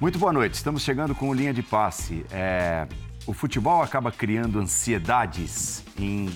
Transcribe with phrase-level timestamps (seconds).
[0.00, 0.54] Muito boa noite.
[0.54, 2.24] Estamos chegando com linha de passe.
[2.30, 2.86] É...
[3.26, 6.30] O futebol acaba criando ansiedades em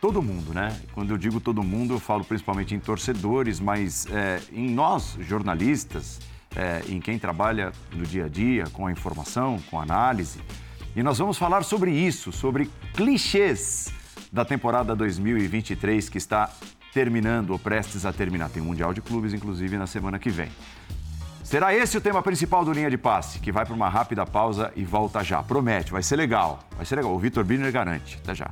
[0.00, 0.80] todo mundo, né?
[0.92, 6.20] Quando eu digo todo mundo, eu falo principalmente em torcedores, mas é, em nós, jornalistas,
[6.54, 10.40] é, em quem trabalha no dia a dia com a informação, com a análise.
[10.94, 13.92] E nós vamos falar sobre isso, sobre clichês
[14.32, 16.50] da temporada 2023 que está
[16.94, 18.48] terminando ou prestes a terminar.
[18.48, 20.50] Tem Mundial de Clubes, inclusive, na semana que vem.
[21.48, 24.70] Será esse o tema principal do Linha de Passe, que vai para uma rápida pausa
[24.76, 25.42] e volta já.
[25.42, 26.58] Promete, vai ser legal.
[26.76, 27.14] Vai ser legal.
[27.14, 28.18] O Vitor Birner garante.
[28.22, 28.50] Até já.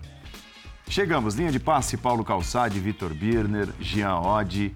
[0.88, 4.74] Chegamos, linha de passe, Paulo Calçade, Vitor Birner, Jean Oddi.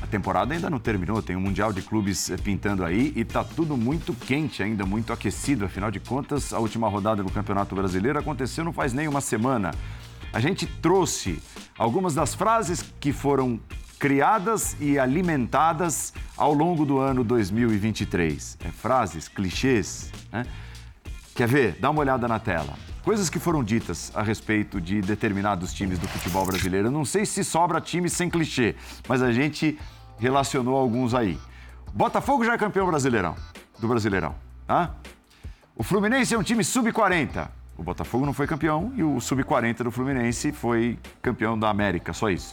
[0.00, 3.44] A temporada ainda não terminou, tem um Mundial de Clubes eh, pintando aí e tá
[3.44, 5.66] tudo muito quente ainda, muito aquecido.
[5.66, 9.72] Afinal de contas, a última rodada do Campeonato Brasileiro aconteceu não faz nem uma semana.
[10.32, 11.42] A gente trouxe
[11.76, 13.60] algumas das frases que foram
[14.02, 18.58] criadas e alimentadas ao longo do ano 2023.
[18.64, 20.44] É, frases, clichês, né?
[21.36, 21.76] Quer ver?
[21.78, 22.74] Dá uma olhada na tela.
[23.04, 26.90] Coisas que foram ditas a respeito de determinados times do futebol brasileiro.
[26.90, 28.74] Não sei se sobra time sem clichê,
[29.08, 29.78] mas a gente
[30.18, 31.38] relacionou alguns aí.
[31.94, 33.36] Botafogo já é campeão brasileirão,
[33.78, 34.34] do Brasileirão,
[34.66, 34.96] tá?
[35.76, 37.46] O Fluminense é um time sub-40.
[37.78, 42.28] O Botafogo não foi campeão e o sub-40 do Fluminense foi campeão da América, só
[42.28, 42.52] isso.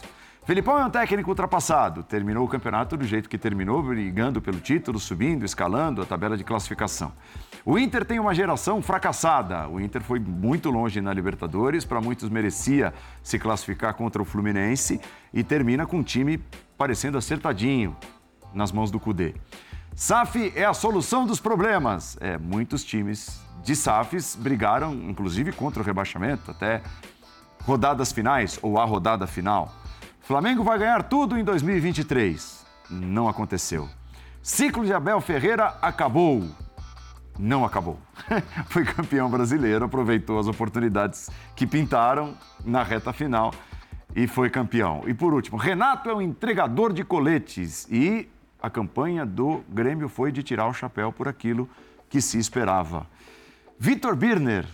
[0.50, 2.02] Felipão é um técnico ultrapassado.
[2.02, 6.42] Terminou o campeonato do jeito que terminou, brigando pelo título, subindo, escalando a tabela de
[6.42, 7.12] classificação.
[7.64, 9.68] O Inter tem uma geração fracassada.
[9.68, 15.00] O Inter foi muito longe na Libertadores, para muitos merecia se classificar contra o Fluminense
[15.32, 16.42] e termina com um time
[16.76, 17.96] parecendo acertadinho
[18.52, 19.36] nas mãos do Cudê.
[19.94, 22.18] SAF é a solução dos problemas.
[22.20, 26.82] É, muitos times de SAFs brigaram, inclusive, contra o rebaixamento, até
[27.62, 29.79] rodadas finais ou a rodada final.
[30.30, 32.64] Flamengo vai ganhar tudo em 2023.
[32.88, 33.88] Não aconteceu.
[34.40, 36.48] Ciclo de Abel Ferreira acabou.
[37.36, 37.98] Não acabou.
[38.70, 43.52] Foi campeão brasileiro, aproveitou as oportunidades que pintaram na reta final
[44.14, 45.02] e foi campeão.
[45.04, 48.30] E por último, Renato é um entregador de coletes e
[48.62, 51.68] a campanha do Grêmio foi de tirar o chapéu por aquilo
[52.08, 53.04] que se esperava.
[53.76, 54.64] Vitor Birner.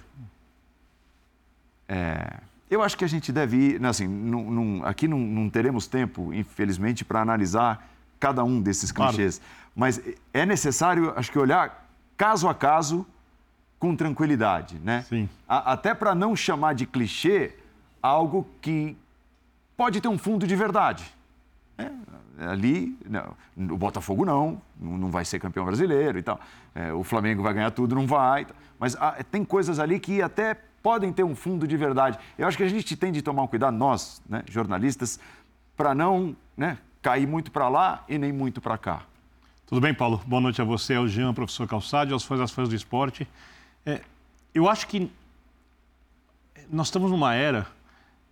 [1.89, 2.41] É,
[2.71, 5.87] eu acho que a gente deve ir, né, assim, num, num, aqui não, não, teremos
[5.87, 7.89] tempo, infelizmente, para analisar
[8.19, 9.39] cada um desses clichês.
[9.39, 9.71] Claro.
[9.75, 10.01] Mas
[10.33, 13.07] é necessário, acho que, olhar caso a caso
[13.79, 15.03] com tranquilidade, né?
[15.09, 15.29] Sim.
[15.47, 17.55] A, até para não chamar de clichê
[18.03, 18.97] algo que
[19.77, 21.05] pode ter um fundo de verdade.
[21.79, 21.91] É,
[22.49, 23.35] ali, não,
[23.75, 26.41] o Botafogo não, não vai ser campeão brasileiro e tal.
[26.75, 28.47] É, o Flamengo vai ganhar tudo, não vai.
[28.79, 32.17] Mas ah, tem coisas ali que até podem ter um fundo de verdade.
[32.39, 35.19] Eu acho que a gente tem de tomar um cuidado, nós, né, jornalistas,
[35.77, 39.03] para não né, cair muito para lá e nem muito para cá.
[39.67, 40.23] Tudo bem, Paulo?
[40.25, 43.27] Boa noite a você, ao Jean, professor Calçade, aos fãs das fãs do esporte.
[43.85, 44.01] É,
[44.55, 45.11] eu acho que
[46.71, 47.67] nós estamos numa era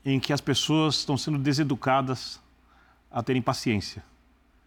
[0.04, 2.40] em que as pessoas estão sendo deseducadas
[3.10, 4.00] a terem paciência.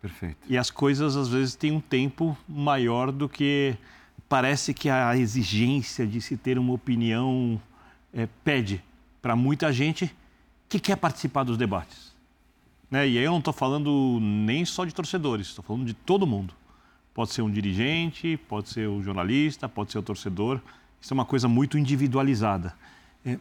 [0.02, 0.40] Perfeito.
[0.50, 3.78] E as coisas, às vezes, têm um tempo maior do que
[4.28, 7.58] parece que a exigência de se ter uma opinião
[8.14, 8.84] é, pede
[9.22, 10.14] para muita gente
[10.70, 12.16] que quer participar dos debates.
[12.90, 13.08] Né?
[13.08, 16.54] E aí eu não estou falando nem só de torcedores, estou falando de todo mundo.
[17.14, 20.62] Pode ser um dirigente, pode ser um jornalista, pode ser o torcedor.
[21.02, 22.76] Isso é uma coisa muito individualizada.
[23.26, 23.40] É,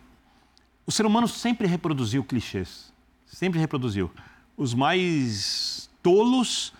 [0.86, 2.92] o ser humano sempre reproduziu clichês,
[3.26, 4.10] sempre reproduziu.
[4.56, 6.72] Os mais tolos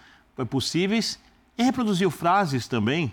[0.49, 1.21] possíveis
[1.59, 3.13] e reproduziu frases também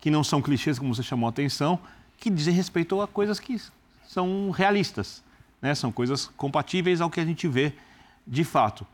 [0.00, 1.78] que não são clichês, como você chamou a atenção,
[2.16, 3.60] que dizem respeito a coisas que
[4.10, 5.22] são realistas,
[5.62, 5.72] né?
[5.72, 7.72] são coisas compatíveis ao que a gente vê
[8.26, 8.84] de fato.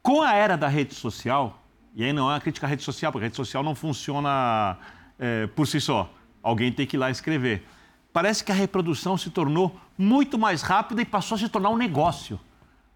[0.00, 1.60] Com a era da rede social,
[1.92, 4.78] e aí não é uma crítica à rede social, porque a rede social não funciona
[5.18, 6.08] é, por si só,
[6.40, 7.66] alguém tem que ir lá escrever.
[8.12, 11.76] Parece que a reprodução se tornou muito mais rápida e passou a se tornar um
[11.76, 12.38] negócio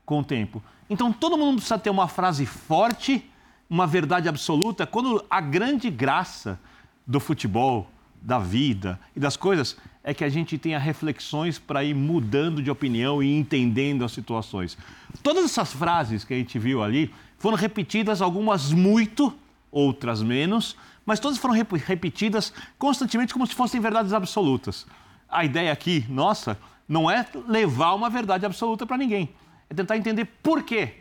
[0.06, 0.62] com o tempo.
[0.88, 3.28] Então todo mundo precisa ter uma frase forte,
[3.69, 6.56] uma verdade absoluta, quando a grande graça
[7.04, 7.90] do futebol,
[8.22, 12.70] da vida e das coisas é que a gente tenha reflexões para ir mudando de
[12.70, 14.76] opinião e entendendo as situações.
[15.22, 19.34] Todas essas frases que a gente viu ali foram repetidas, algumas muito,
[19.72, 24.86] outras menos, mas todas foram rep repetidas constantemente como se fossem verdades absolutas.
[25.26, 29.30] A ideia aqui, nossa, não é levar uma verdade absoluta para ninguém.
[29.70, 30.92] É tentar entender por que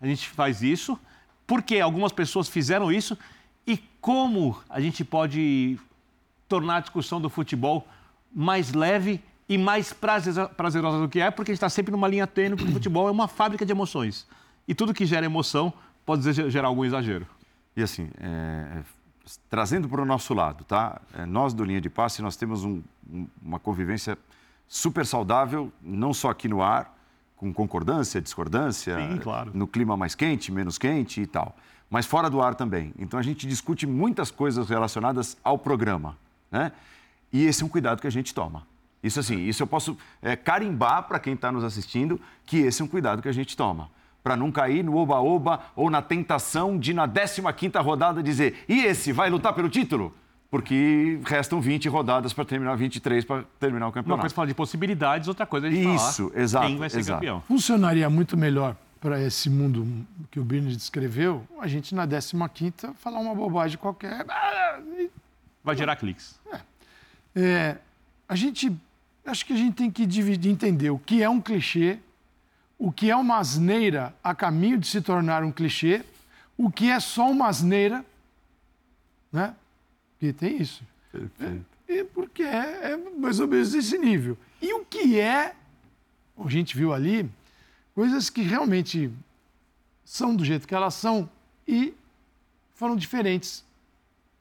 [0.00, 0.98] a gente faz isso,
[1.46, 3.18] por que algumas pessoas fizeram isso
[3.66, 5.78] e como a gente pode
[6.48, 7.86] tornar a discussão do futebol
[8.34, 12.26] mais leve e mais prazerosa do que é, porque a gente está sempre numa linha
[12.26, 14.26] tênue, porque o futebol é uma fábrica de emoções.
[14.66, 15.72] E tudo que gera emoção
[16.06, 17.26] pode gerar algum exagero.
[17.76, 18.82] E assim, é,
[19.48, 21.00] trazendo para o nosso lado, tá?
[21.14, 22.82] É, nós do Linha de Passe, nós temos um,
[23.42, 24.16] uma convivência
[24.68, 26.96] super saudável, não só aqui no ar,
[27.36, 29.50] com concordância, discordância, Sim, claro.
[29.52, 31.56] no clima mais quente, menos quente e tal,
[31.90, 32.94] mas fora do ar também.
[32.98, 36.16] Então a gente discute muitas coisas relacionadas ao programa,
[36.50, 36.72] né?
[37.32, 38.66] E esse é um cuidado que a gente toma.
[39.02, 42.84] Isso assim, isso eu posso é, carimbar para quem está nos assistindo que esse é
[42.84, 43.90] um cuidado que a gente toma.
[44.22, 49.12] Para não cair no oba-oba ou na tentação de, na 15ª rodada, dizer e esse
[49.12, 50.14] vai lutar pelo título?
[50.52, 54.16] porque restam 20 rodadas para terminar, 23 para terminar o campeonato.
[54.16, 56.90] Uma coisa é falar de possibilidades, outra coisa é de Isso, falar exato, quem vai
[56.90, 57.20] ser exato.
[57.20, 57.40] campeão.
[57.48, 63.18] Funcionaria muito melhor para esse mundo que o Birne descreveu, a gente na 15ª falar
[63.18, 64.26] uma bobagem qualquer.
[64.28, 64.78] ah,
[65.64, 66.38] Vai gerar cliques.
[66.52, 66.60] É,
[68.28, 68.72] a gente,
[69.24, 71.98] acho que a gente tem que dividir, entender o que é um clichê,
[72.78, 76.04] o que é uma asneira a caminho de se tornar um clichê,
[76.56, 78.04] o que é só uma asneira,
[79.32, 79.54] né?
[80.12, 80.82] Porque tem isso.
[81.88, 84.36] É, é porque é, é mais ou menos esse nível.
[84.60, 85.54] E o que é,
[86.36, 87.30] a gente viu ali,
[87.94, 89.10] coisas que realmente
[90.04, 91.28] são do jeito que elas são
[91.66, 91.94] e
[92.74, 93.64] foram diferentes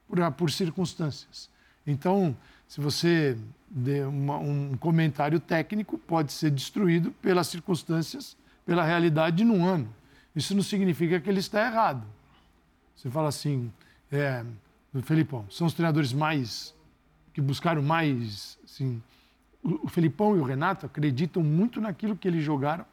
[0.08, 1.50] por, por circunstâncias.
[1.86, 2.36] Então,
[2.72, 3.38] se você
[3.70, 9.94] der uma, um comentário técnico, pode ser destruído pelas circunstâncias, pela realidade num ano.
[10.34, 12.08] Isso não significa que ele está errado.
[12.96, 13.70] Você fala assim,
[14.10, 14.46] é,
[15.02, 16.74] Felipão, são os treinadores mais
[17.34, 19.04] que buscaram mais, assim,
[19.62, 22.86] o, o Felipão e o Renato acreditam muito naquilo que eles jogaram,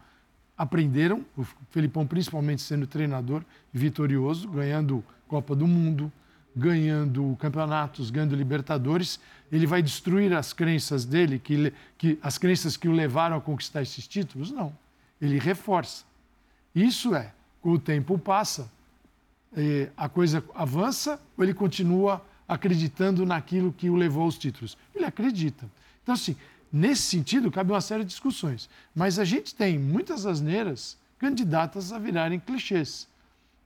[0.57, 6.11] aprenderam, o Felipão principalmente sendo treinador vitorioso, ganhando Copa do Mundo,
[6.55, 12.89] ganhando campeonatos, ganhando Libertadores, ele vai destruir as crenças dele, que, que as crenças que
[12.89, 14.51] o levaram a conquistar esses títulos?
[14.51, 14.77] Não.
[15.21, 16.05] Ele reforça.
[16.75, 18.71] Isso é, o tempo passa,
[19.57, 24.77] eh, a coisa avança ou ele continua acreditando naquilo que o levou aos títulos?
[24.95, 25.69] Ele acredita.
[26.03, 26.37] Então, assim,
[26.73, 28.69] nesse sentido, cabe uma série de discussões.
[28.95, 33.09] Mas a gente tem muitas asneiras candidatas a virarem clichês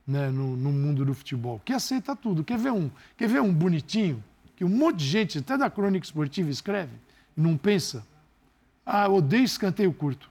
[0.05, 2.43] né, no, no, mundo do futebol, que aceita tudo.
[2.43, 4.23] Quer ver, um, quer ver um bonitinho,
[4.55, 6.93] que um monte de gente, até da crônica esportiva, escreve
[7.35, 8.05] e não pensa?
[8.85, 10.29] Ah, odeio escanteio curto.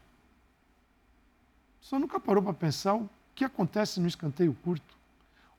[1.81, 4.95] Só nunca parou para pensar o que acontece no escanteio curto.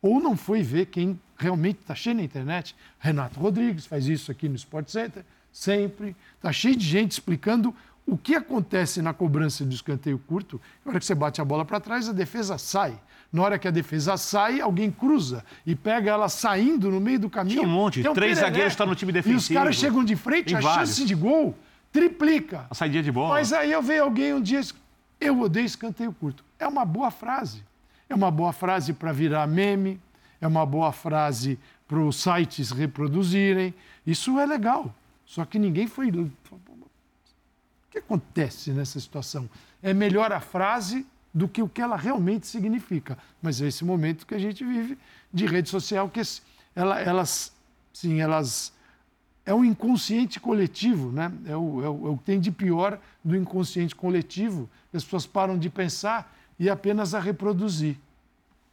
[0.01, 2.75] Ou não foi ver quem realmente está cheio na internet.
[2.99, 6.15] Renato Rodrigues faz isso aqui no Sport Center, sempre.
[6.35, 7.73] Está cheio de gente explicando
[8.05, 10.59] o que acontece na cobrança do escanteio curto.
[10.83, 12.99] Na hora que você bate a bola para trás, a defesa sai.
[13.33, 17.29] Na hora que a defesa sai, alguém cruza e pega ela saindo no meio do
[17.31, 17.57] caminho.
[17.61, 19.35] Tinha um monte, um três zagueiros estão no time defensivo.
[19.35, 20.89] E os caras chegam de frente, Tem a vários.
[20.89, 21.57] chance de gol
[21.91, 22.67] triplica.
[22.69, 23.29] A saída de bola.
[23.35, 24.61] Mas aí eu vejo alguém um dia,
[25.19, 26.43] eu odeio escanteio curto.
[26.59, 27.63] É uma boa frase.
[28.07, 29.99] É uma boa frase para virar meme,
[30.39, 31.57] é uma boa frase
[31.87, 33.73] para os sites reproduzirem.
[34.05, 34.93] Isso é legal.
[35.25, 36.09] Só que ninguém foi.
[36.11, 36.29] O
[37.89, 39.49] que acontece nessa situação?
[39.81, 43.17] É melhor a frase do que o que ela realmente significa.
[43.41, 44.97] Mas é esse momento que a gente vive
[45.33, 46.21] de rede social, que
[46.75, 47.51] ela, elas,
[47.91, 48.71] sim, elas
[49.45, 51.31] é um inconsciente coletivo, né?
[51.45, 54.69] É o, é, o, é o que tem de pior do inconsciente coletivo.
[54.93, 57.97] As pessoas param de pensar e apenas a reproduzir.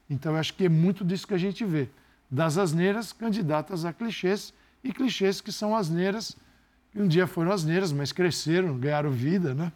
[0.09, 1.89] Então, eu acho que é muito disso que a gente vê.
[2.31, 4.53] Das asneiras candidatas a clichês
[4.85, 6.37] e clichês que são asneiras,
[6.93, 9.73] que um dia foram asneiras, mas cresceram, ganharam vida, né?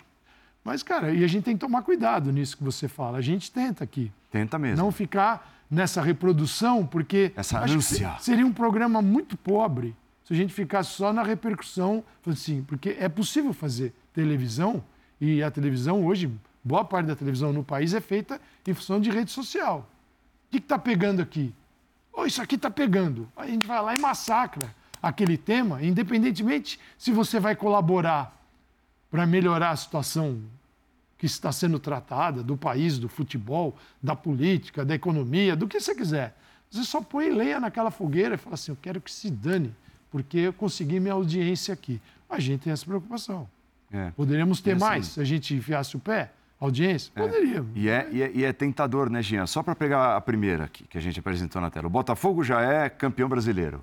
[0.65, 3.19] Mas, cara, e a gente tem que tomar cuidado nisso que você fala.
[3.19, 4.11] A gente tenta aqui.
[4.31, 4.83] Tenta mesmo.
[4.83, 7.33] Não ficar nessa reprodução, porque.
[7.37, 8.17] Essa ânsia.
[8.19, 9.95] Seria um programa muito pobre
[10.25, 14.83] se a gente ficasse só na repercussão, assim, porque é possível fazer televisão,
[15.21, 16.31] e a televisão hoje,
[16.63, 19.87] boa parte da televisão no país é feita em função de rede social.
[20.49, 21.55] O que está pegando aqui?
[22.11, 23.29] Oh, isso aqui está pegando.
[23.37, 28.35] Aí a gente vai lá e massacra aquele tema, independentemente se você vai colaborar
[29.15, 30.41] para melhorar a situação
[31.17, 35.95] que está sendo tratada do país, do futebol, da política, da economia, do que você
[35.95, 36.37] quiser.
[36.69, 39.73] Você só põe lenha naquela fogueira e fala assim: eu quero que se dane,
[40.11, 42.01] porque eu consegui minha audiência aqui.
[42.29, 43.49] A gente tem essa preocupação.
[43.93, 44.11] É.
[44.17, 46.33] Poderíamos ter E assim- mais se a gente enfiasse o pé?
[46.59, 47.13] Audiência?
[47.15, 47.71] Poderíamos.
[47.77, 49.47] E é, e, é, e é tentador, né, Jean?
[49.47, 51.87] Só para pegar a primeira aqui, que a gente apresentou na tela.
[51.87, 53.81] O Botafogo já é campeão brasileiro.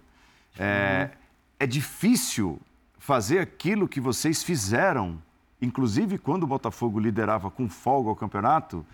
[0.59, 1.09] É,
[1.57, 2.59] é difícil
[3.01, 5.19] fazer aquilo que vocês fizeram,
[5.59, 8.85] inclusive quando o Botafogo liderava com folga o campeonato,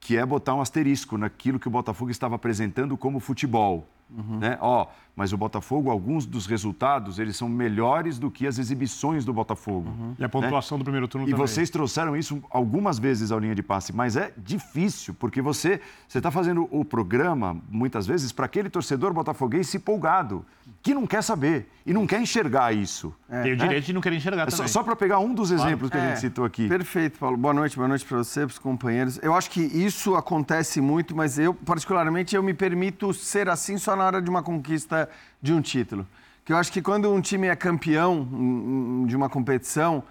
[0.00, 3.86] que é botar um asterisco naquilo que o Botafogo estava apresentando como futebol.
[4.08, 4.38] Uhum.
[4.38, 4.56] Né?
[4.62, 9.32] Ó, mas o Botafogo, alguns dos resultados, eles são melhores do que as exibições do
[9.32, 9.90] Botafogo.
[9.90, 10.14] Uhum.
[10.18, 10.80] E a pontuação né?
[10.80, 11.44] do primeiro turno e também.
[11.44, 15.80] E vocês trouxeram isso algumas vezes ao linha de passe, mas é difícil, porque você
[16.08, 20.44] está fazendo o programa, muitas vezes, para aquele torcedor botafoguense empolgado,
[20.82, 23.12] que não quer saber e não quer enxergar isso.
[23.28, 23.42] É.
[23.42, 24.68] Tem o direito de não querer enxergar é também.
[24.68, 25.90] Só, só para pegar um dos exemplos claro.
[25.90, 26.20] que a gente é.
[26.20, 26.68] citou aqui.
[26.68, 27.36] Perfeito, Paulo.
[27.36, 29.18] Boa noite, boa noite para você, para os companheiros.
[29.22, 33.96] Eu acho que isso acontece muito, mas eu, particularmente, eu me permito ser assim só
[33.96, 34.99] na hora de uma conquista
[35.40, 36.06] de um título.
[36.44, 38.26] Que eu acho que quando um time é campeão
[39.06, 40.02] de uma competição,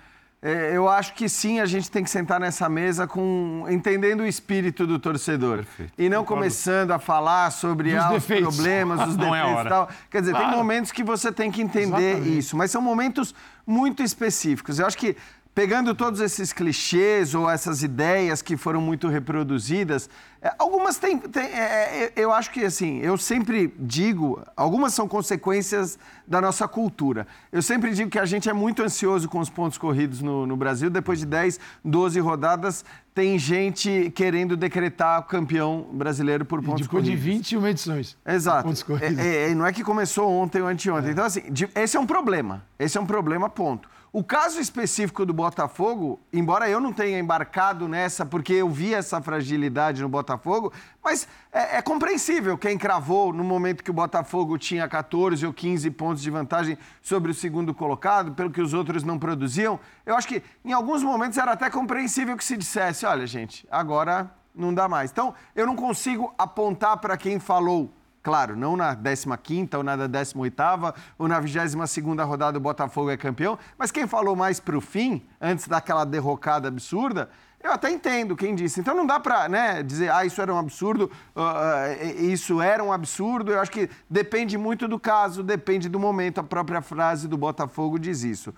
[0.42, 4.26] é, eu acho que sim, a gente tem que sentar nessa mesa com entendendo o
[4.26, 5.58] espírito do torcedor.
[5.58, 5.92] Perfeito.
[5.98, 6.44] E não Concordo.
[6.44, 9.90] começando a falar sobre ah, os problemas, os não defeitos é e tal.
[10.10, 10.48] Quer dizer, claro.
[10.48, 12.38] tem momentos que você tem que entender Exatamente.
[12.38, 13.36] isso, mas são momentos
[13.68, 14.80] muito específicos.
[14.80, 15.18] Eu acho que
[15.54, 20.10] pegando todos esses clichês ou essas ideias que foram muito reproduzidas,
[20.42, 21.18] é, algumas têm.
[21.18, 26.66] Tem, é, é, eu acho que, assim, eu sempre digo, algumas são consequências da nossa
[26.68, 27.28] cultura.
[27.52, 30.56] Eu sempre digo que a gente é muito ansioso com os pontos corridos no, no
[30.56, 30.90] Brasil.
[30.90, 37.04] Depois de 10, 12 rodadas, tem gente querendo decretar o campeão brasileiro por pontos depois
[37.04, 37.22] corridos.
[37.22, 38.18] Depois de 21 edições.
[38.26, 38.70] Exato.
[39.02, 41.12] É, é, não é que começou ontem ou anteontem.
[41.12, 41.42] Então, assim,
[41.76, 42.64] esse é um problema.
[42.78, 43.90] Esse é um problema, ponto.
[44.12, 49.22] O caso específico do Botafogo, embora eu não tenha embarcado nessa porque eu vi essa
[49.22, 50.74] fragilidade no Botafogo,
[51.04, 55.92] mas é, é, compreensível quem cravou no momento que o Botafogo tinha 14 ou 15
[55.92, 59.80] pontos de vantagem sobre o segundo colocado, pelo que os outros não produziam.
[60.04, 64.32] Eu acho que em alguns momentos era até compreensível que se dissesse: olha, gente, agora
[64.56, 65.12] não dá mais.
[65.12, 70.94] Então, eu não consigo apontar para quem falou Claro, não na 15ª ou na 18ª
[71.18, 75.26] ou na 22ª rodada o Botafogo é campeão, mas quem falou mais para o fim,
[75.40, 77.30] antes daquela derrocada absurda,
[77.62, 78.80] eu até entendo quem disse.
[78.80, 82.92] Então não dá para né, dizer, ah, isso era um absurdo, uh, isso era um
[82.92, 83.52] absurdo.
[83.52, 86.40] Eu acho que depende muito do caso, depende do momento.
[86.40, 88.54] A própria frase do Botafogo diz isso.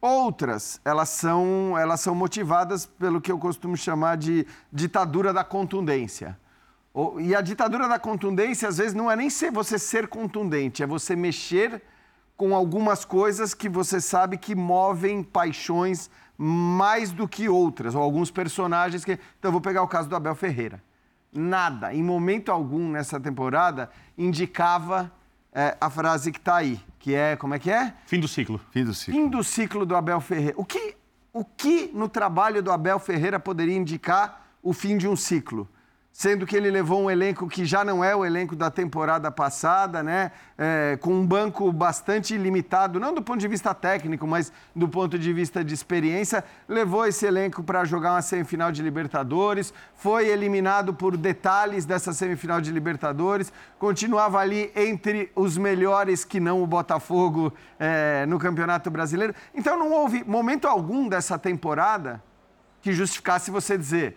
[0.00, 6.38] Outras, elas são, elas são motivadas pelo que eu costumo chamar de ditadura da contundência.
[7.18, 10.86] E a ditadura da contundência, às vezes, não é nem ser você ser contundente, é
[10.86, 11.82] você mexer
[12.36, 18.30] com algumas coisas que você sabe que movem paixões mais do que outras, ou alguns
[18.30, 19.12] personagens que.
[19.12, 20.82] Então, eu vou pegar o caso do Abel Ferreira.
[21.32, 25.12] Nada, em momento algum nessa temporada, indicava
[25.52, 27.34] é, a frase que está aí, que é.
[27.34, 27.92] Como é que é?
[28.06, 28.60] Fim do ciclo.
[28.70, 29.20] Fim do ciclo.
[29.20, 30.54] Fim do ciclo do Abel Ferreira.
[30.56, 30.96] O que,
[31.32, 35.68] o que no trabalho do Abel Ferreira poderia indicar o fim de um ciclo?
[36.14, 40.00] Sendo que ele levou um elenco que já não é o elenco da temporada passada,
[40.00, 40.30] né?
[40.56, 45.18] É, com um banco bastante limitado, não do ponto de vista técnico, mas do ponto
[45.18, 50.94] de vista de experiência, levou esse elenco para jogar uma semifinal de Libertadores, foi eliminado
[50.94, 57.52] por detalhes dessa semifinal de Libertadores, continuava ali entre os melhores que não o Botafogo
[57.76, 59.34] é, no Campeonato Brasileiro.
[59.52, 62.22] Então não houve momento algum dessa temporada
[62.80, 64.16] que justificasse você dizer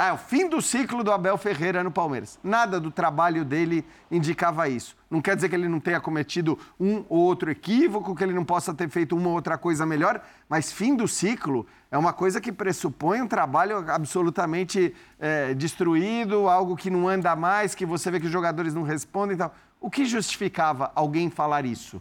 [0.00, 2.38] ah, é o fim do ciclo do Abel Ferreira no Palmeiras.
[2.40, 4.96] Nada do trabalho dele indicava isso.
[5.10, 8.44] Não quer dizer que ele não tenha cometido um ou outro equívoco, que ele não
[8.44, 12.40] possa ter feito uma ou outra coisa melhor, mas fim do ciclo é uma coisa
[12.40, 18.20] que pressupõe um trabalho absolutamente é, destruído, algo que não anda mais, que você vê
[18.20, 19.52] que os jogadores não respondem e tal.
[19.80, 22.00] O que justificava alguém falar isso?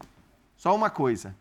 [0.56, 1.36] Só uma coisa: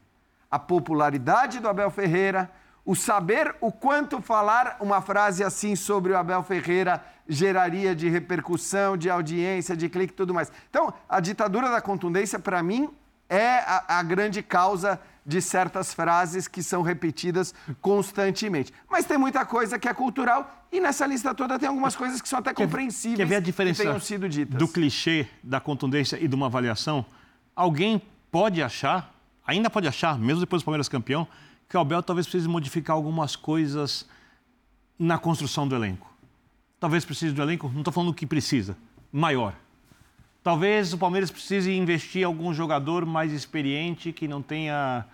[0.50, 2.50] a popularidade do Abel Ferreira
[2.86, 8.96] o saber o quanto falar uma frase assim sobre o Abel Ferreira geraria de repercussão,
[8.96, 10.52] de audiência, de clique e tudo mais.
[10.70, 12.88] Então, a ditadura da contundência, para mim,
[13.28, 18.72] é a, a, grande causa de certas frases que são repetidas constantemente.
[18.88, 22.28] Mas tem muita coisa que é cultural e nessa lista toda tem algumas coisas que
[22.28, 24.56] são até compreensíveis quer ver a diferença que tenham sido ditas.
[24.56, 27.04] Do clichê, da contundência e de uma avaliação?
[27.56, 28.00] Alguém
[28.30, 29.12] pode achar,
[29.44, 31.26] ainda pode achar, mesmo depois do Palmeiras campeão,
[31.68, 34.06] que o Abel talvez precise modificar algumas coisas
[34.98, 36.10] na construção do elenco.
[36.78, 38.76] Talvez precise do elenco, não estou falando que precisa,
[39.12, 39.54] maior.
[40.42, 45.04] Talvez o Palmeiras precise investir em algum jogador mais experiente que não tenha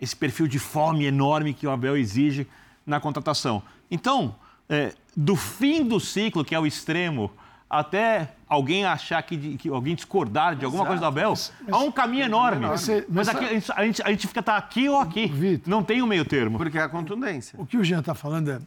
[0.00, 2.46] esse perfil de fome enorme que o Abel exige
[2.86, 3.62] na contratação.
[3.90, 4.34] Então,
[4.68, 7.30] é, do fim do ciclo, que é o extremo,
[7.70, 10.98] até alguém achar que, que alguém discordar de alguma Exato.
[10.98, 12.66] coisa do Abel, mas, há um caminho enorme.
[12.66, 15.28] Mas, mas, mas aqui, a, gente, a, gente, a gente fica tá aqui ou aqui.
[15.28, 16.58] Vitor, não tem o um meio termo.
[16.58, 17.58] Porque é a contundência.
[17.60, 18.60] O que o Jean está falando é,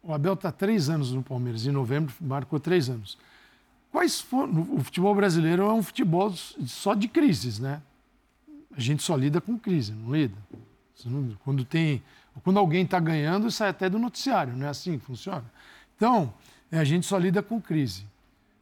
[0.00, 3.18] o Abel está três anos no Palmeiras, em novembro marcou três anos.
[3.90, 7.82] Quais foram, o futebol brasileiro é um futebol só de crises, né?
[8.76, 10.36] A gente só lida com crise, não lida?
[11.44, 12.02] Quando tem,
[12.44, 15.44] quando alguém está ganhando, sai até do noticiário, não é assim que funciona?
[15.96, 16.32] Então,
[16.70, 18.04] a gente só lida com crise.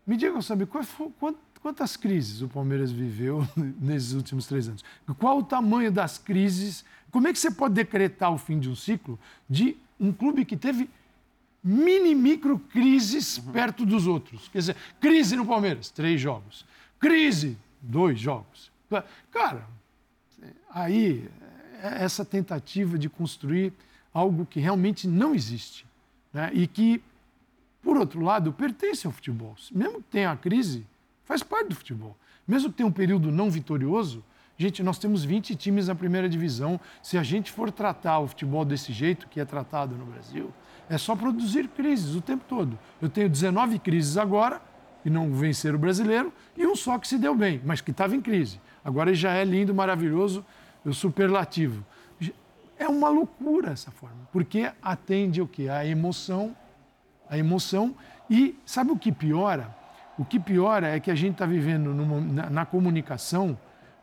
[0.06, 0.66] Me digam, sabe,
[1.60, 3.46] quantas crises o Palmeiras viveu
[3.80, 4.84] nesses últimos três anos?
[5.18, 6.84] Qual o tamanho das crises?
[7.10, 9.18] Como é que você pode decretar o fim de um ciclo
[9.48, 10.90] de um clube que teve
[11.62, 13.52] mini, micro crises uhum.
[13.52, 14.48] perto dos outros?
[14.48, 16.66] Quer dizer, crise no Palmeiras, três jogos.
[16.98, 18.70] Crise, dois jogos.
[19.30, 19.66] Cara,
[20.70, 21.28] aí,
[21.82, 23.72] é essa tentativa de construir
[24.12, 25.86] algo que realmente não existe
[26.32, 26.50] né?
[26.54, 27.02] e que,
[27.84, 29.54] por outro lado, pertence ao futebol.
[29.70, 30.86] Mesmo que tenha a crise,
[31.24, 32.16] faz parte do futebol.
[32.48, 34.24] Mesmo que tenha um período não vitorioso,
[34.56, 36.80] gente, nós temos 20 times na primeira divisão.
[37.02, 40.50] Se a gente for tratar o futebol desse jeito que é tratado no Brasil,
[40.88, 42.78] é só produzir crises o tempo todo.
[43.02, 44.60] Eu tenho 19 crises agora,
[45.04, 48.16] e não vencer o brasileiro, e um só que se deu bem, mas que estava
[48.16, 48.58] em crise.
[48.82, 50.44] Agora já é lindo, maravilhoso,
[50.92, 51.84] superlativo.
[52.78, 55.68] É uma loucura essa forma, porque atende o que?
[55.68, 56.56] A emoção,
[57.28, 57.94] a emoção.
[58.28, 59.74] E sabe o que piora?
[60.18, 63.58] O que piora é que a gente está vivendo numa, na, na, comunicação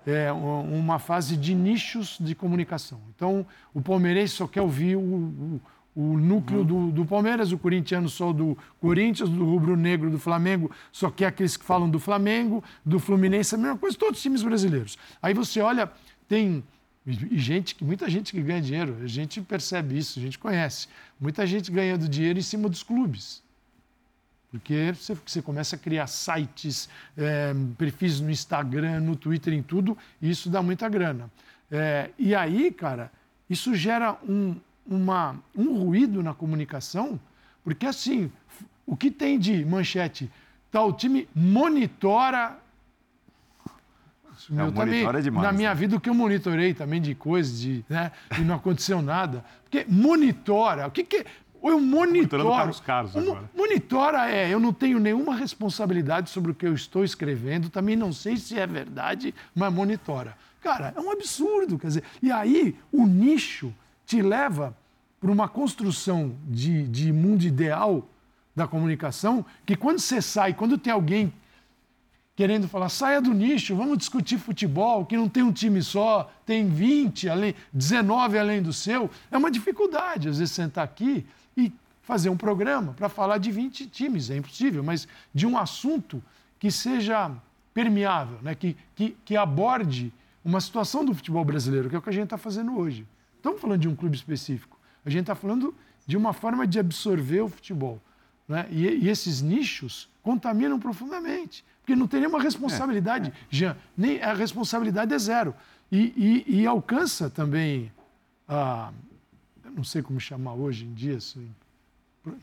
[0.06, 3.00] é, uma fase de nichos de comunicação.
[3.16, 5.62] Então, o palmeirense só quer ouvir o, o,
[5.96, 6.66] o núcleo uhum.
[6.66, 11.56] do, do, Palmeiras, o corintiano só do Corinthians, do rubro-negro do Flamengo, só quer aqueles
[11.56, 14.98] que falam do Flamengo, do Fluminense, a mesma coisa, todos os times brasileiros.
[15.22, 15.90] Aí você olha,
[16.28, 16.64] tem
[17.06, 20.88] e gente, muita gente que ganha dinheiro, a gente percebe isso, a gente conhece.
[21.20, 23.42] Muita gente ganhando dinheiro em cima dos clubes.
[24.52, 29.98] Porque você, você começa a criar sites, é, perfis no Instagram, no Twitter, em tudo,
[30.22, 31.32] e isso dá muita grana.
[31.72, 33.12] É, e aí, cara,
[33.50, 34.56] isso gera um,
[34.86, 37.20] uma, um ruído na comunicação,
[37.64, 38.32] porque assim,
[38.86, 40.30] o que tem de manchete?
[40.70, 42.61] Tal time monitora
[44.50, 45.76] não, também, é demais, na minha né?
[45.76, 49.44] vida, o que eu monitorei também de coisas, de, né, e não aconteceu nada.
[49.64, 51.26] Porque monitora, o que, que
[51.64, 52.50] eu monitoro.
[52.50, 53.50] Carlos Carlos agora.
[53.56, 58.12] Monitora é, eu não tenho nenhuma responsabilidade sobre o que eu estou escrevendo, também não
[58.12, 60.36] sei se é verdade, mas monitora.
[60.62, 62.04] Cara, é um absurdo, quer dizer.
[62.22, 63.74] E aí o nicho
[64.06, 64.76] te leva
[65.20, 68.08] para uma construção de, de mundo ideal
[68.56, 71.32] da comunicação, que quando você sai, quando tem alguém
[72.36, 76.68] querendo falar, saia do nicho, vamos discutir futebol, que não tem um time só, tem
[76.68, 79.10] 20, além, 19 além do seu.
[79.30, 83.88] É uma dificuldade, às vezes, sentar aqui e fazer um programa para falar de 20
[83.88, 84.30] times.
[84.30, 86.24] É impossível, mas de um assunto
[86.58, 87.32] que seja
[87.74, 88.56] permeável, né?
[88.56, 90.12] que, que, que aborde
[90.44, 93.06] uma situação do futebol brasileiro, que é o que a gente está fazendo hoje.
[93.38, 94.80] Estamos falando de um clube específico.
[95.06, 95.74] A gente está falando
[96.06, 98.00] de uma forma de absorver o futebol.
[98.48, 98.68] Né?
[98.72, 101.64] E, e esses nichos contaminam profundamente.
[101.82, 103.36] Porque não tem nenhuma responsabilidade, é, é.
[103.50, 103.78] Jean.
[103.98, 105.54] Nem, a responsabilidade é zero.
[105.92, 107.92] E, e, e alcança também
[108.48, 108.92] a.
[109.76, 111.54] não sei como chamar hoje em dia isso, em,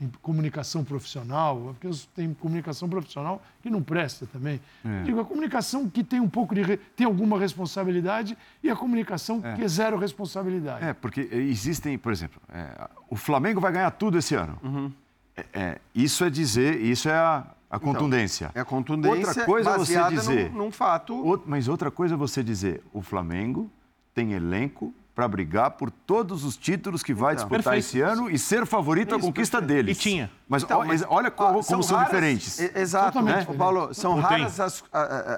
[0.01, 4.59] em comunicação profissional, porque tem comunicação profissional que não presta também.
[4.83, 5.03] É.
[5.03, 6.77] Digo, a comunicação que tem um pouco de.
[6.95, 9.55] tem alguma responsabilidade e a comunicação é.
[9.55, 10.85] que é zero responsabilidade.
[10.85, 14.59] É, porque existem, por exemplo, é, o Flamengo vai ganhar tudo esse ano.
[14.61, 14.91] Uhum.
[15.35, 18.45] É, é, isso é dizer, isso é a, a então, contundência.
[18.45, 21.43] Então, é a contundência outra coisa é você dizer, num, num fato.
[21.45, 23.69] Mas outra coisa é você dizer, o Flamengo
[24.13, 27.85] tem elenco para brigar por todos os títulos que vai então, disputar perfeito.
[27.85, 29.83] esse ano e ser favorito à conquista perfeito.
[29.83, 29.97] deles.
[29.97, 30.31] E tinha.
[30.47, 32.59] Mas, então, mas olha como, são, são raras, diferentes.
[32.73, 33.45] Exato, né?
[33.57, 34.81] Paulo, são raras as.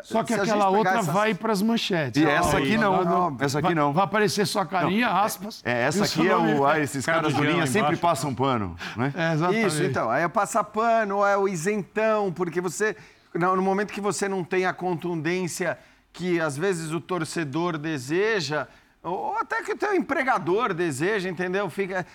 [0.04, 1.08] só que aquela outra essas...
[1.08, 2.22] vai para as manchetes.
[2.22, 3.04] E essa aqui não.
[3.04, 3.38] não.
[3.40, 3.92] Essa aqui não.
[3.92, 5.18] Vai aparecer sua carinha, não.
[5.18, 5.64] aspas.
[5.66, 6.64] É, essa aqui é o.
[6.64, 8.76] Ah, esses caras do linha sempre passam pano.
[8.96, 9.12] Né?
[9.16, 9.66] É, exatamente.
[9.66, 10.12] Isso, então.
[10.12, 12.96] Aí é passar pano, é o isentão, porque você.
[13.34, 15.76] No momento que você não tem a contundência
[16.14, 18.68] que às vezes o torcedor deseja,
[19.04, 21.70] ou até que o teu empregador deseja, entendeu?
[21.70, 22.06] Fica,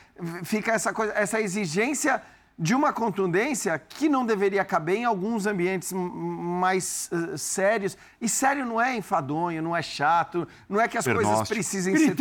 [0.45, 2.23] fica essa coisa, essa exigência
[2.59, 7.99] de uma contundência que não deveria caber em alguns ambientes mais uh, sérios.
[8.19, 12.17] E sério não é enfadonho, não é chato, não é que as coisas precisem ser,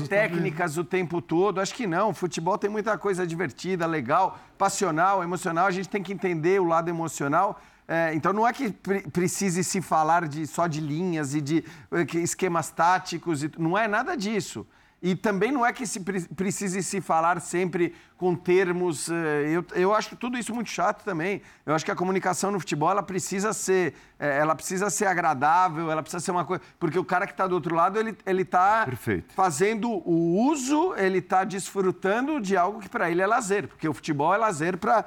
[0.00, 0.82] ser técnicas também.
[0.82, 1.60] o tempo todo.
[1.60, 2.12] Acho que não.
[2.12, 5.66] Futebol tem muita coisa divertida, legal, passional, emocional.
[5.66, 7.60] A gente tem que entender o lado emocional
[7.92, 11.64] é, então não é que pre precise se falar de, só de linhas e de
[11.90, 14.64] uh, esquemas táticos, e, não é nada disso.
[15.02, 19.08] E também não é que se pre precise se falar sempre com termos.
[19.08, 21.40] Eh, eu, eu acho tudo isso muito chato também.
[21.64, 25.90] Eu acho que a comunicação no futebol ela precisa ser, eh, ela precisa ser agradável,
[25.90, 26.62] ela precisa ser uma coisa.
[26.78, 28.86] Porque o cara que está do outro lado, ele está
[29.34, 33.68] fazendo o uso, ele está desfrutando de algo que para ele é lazer.
[33.68, 35.06] Porque o futebol é lazer para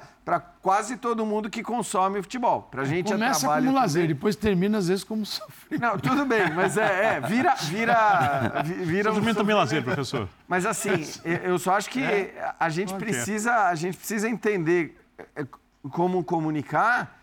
[0.62, 2.62] quase todo mundo que consome o futebol.
[2.70, 3.66] Para a gente Começa é trabalho.
[3.66, 5.82] como lazer, depois termina às vezes como sofrimento.
[5.82, 7.54] Não, tudo bem, mas é, é vira.
[7.54, 10.28] vira, vira um também é lazer, professor.
[10.48, 10.92] Mas assim,
[11.24, 12.54] eu só acho que é.
[12.58, 14.98] a gente precisa, a gente precisa entender
[15.36, 15.46] é,
[15.90, 17.20] como comunicar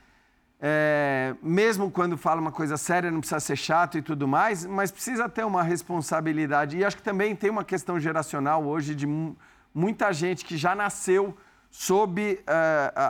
[0.63, 4.91] é, mesmo quando fala uma coisa séria, não precisa ser chato e tudo mais, mas
[4.91, 6.77] precisa ter uma responsabilidade.
[6.77, 9.07] E acho que também tem uma questão geracional hoje de
[9.73, 11.35] muita gente que já nasceu
[11.71, 12.43] sob uh,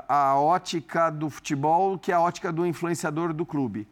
[0.08, 3.88] a, a, ótica do futebol, que é a ótica do influenciador do clube.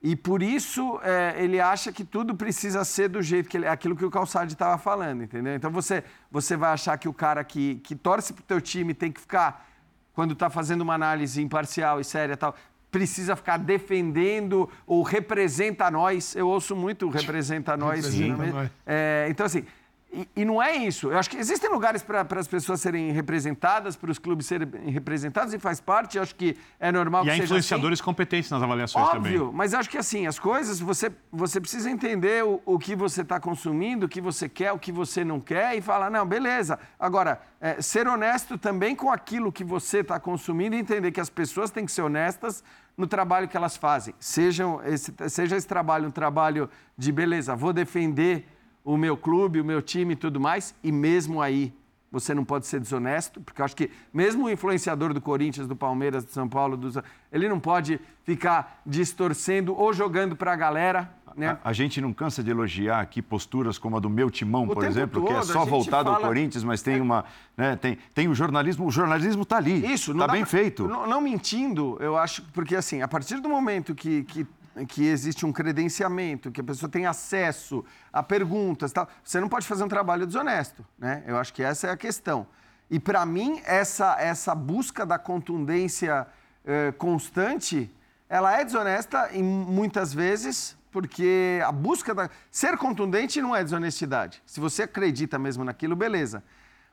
[0.00, 3.94] E por isso é, ele acha que tudo precisa ser do jeito que ele, aquilo
[3.94, 5.54] que o Calçade estava falando, entendeu?
[5.54, 8.94] Então você, você vai achar que o cara que, que torce para o teu time
[8.94, 9.68] tem que ficar,
[10.14, 12.54] quando está fazendo uma análise imparcial e séria tal,
[12.90, 16.34] precisa ficar defendendo ou representa nós.
[16.34, 18.06] Eu ouço muito representa nós.
[18.06, 18.70] Representa nós.
[18.86, 19.66] É, então, assim,
[20.12, 21.10] e, e, não é isso.
[21.10, 25.54] Eu acho que existem lugares para as pessoas serem representadas, para os clubes serem representados,
[25.54, 28.04] e faz parte, eu acho que é normal e que há influenciadores assim.
[28.04, 29.38] competentes nas avaliações Óbvio, também.
[29.38, 33.22] Óbvio, mas acho que assim, as coisas, você, você precisa entender o, o que você
[33.22, 36.78] está consumindo, o que você quer, o que você não quer, e falar, não, beleza.
[36.98, 41.30] Agora, é, ser honesto também com aquilo que você está consumindo e entender que as
[41.30, 42.64] pessoas têm que ser honestas
[42.96, 44.14] no trabalho que elas fazem.
[44.18, 46.68] Sejam esse, seja esse trabalho um trabalho
[46.98, 48.46] de, beleza, vou defender
[48.92, 51.72] o meu clube, o meu time e tudo mais, e mesmo aí
[52.10, 55.76] você não pode ser desonesto, porque eu acho que mesmo o influenciador do Corinthians, do
[55.76, 57.04] Palmeiras, do São Paulo, do...
[57.30, 61.08] ele não pode ficar distorcendo ou jogando para a galera.
[61.36, 61.56] Né?
[61.62, 64.74] A, a, gente não cansa de elogiar aqui posturas como a do meu timão, o
[64.74, 66.16] por exemplo, todo, que é só voltado fala...
[66.16, 67.24] ao Corinthians, mas tem uma.
[67.56, 69.86] Né, tem, tem o jornalismo, o jornalismo está ali.
[69.92, 70.50] Isso, está bem pra...
[70.50, 70.88] feito.
[70.88, 74.44] Não, não, mentindo, eu acho, porque assim, a partir do momento que, que
[74.88, 79.66] que existe um credenciamento, que a pessoa tem acesso a perguntas, tal, você não pode
[79.66, 81.22] fazer um trabalho desonesto, né?
[81.26, 82.46] Eu acho que essa é a questão.
[82.90, 86.26] E para mim essa essa busca da contundência
[86.64, 87.90] eh, constante,
[88.28, 94.42] ela é desonesta em muitas vezes porque a busca da ser contundente não é desonestidade.
[94.44, 96.42] Se você acredita mesmo naquilo, beleza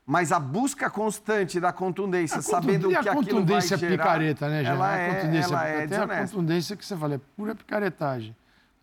[0.08, 3.12] mas a busca constante da contundência, sabendo que aquilo vai gerar...
[3.12, 4.84] a contundência é picareta, né, Geraldo?
[4.84, 8.34] Ela é, a contundência, ela é Tem a contundência que você fala, é pura picaretagem.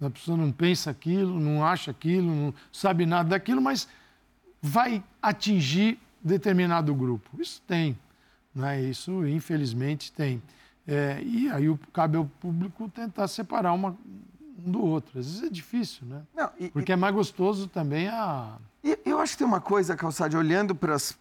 [0.03, 3.89] A pessoa não pensa aquilo, não acha aquilo, não sabe nada daquilo, mas
[4.61, 7.31] vai atingir determinado grupo.
[7.41, 7.99] Isso tem,
[8.55, 8.83] né?
[8.83, 10.43] isso infelizmente tem.
[10.87, 13.97] É, e aí cabe ao público tentar separar uma,
[14.59, 15.19] um do outro.
[15.19, 16.23] Às vezes é difícil, né?
[16.35, 19.97] Não, e, Porque é mais gostoso também a e eu acho que tem uma coisa,
[19.97, 21.19] Calçade, olhando para as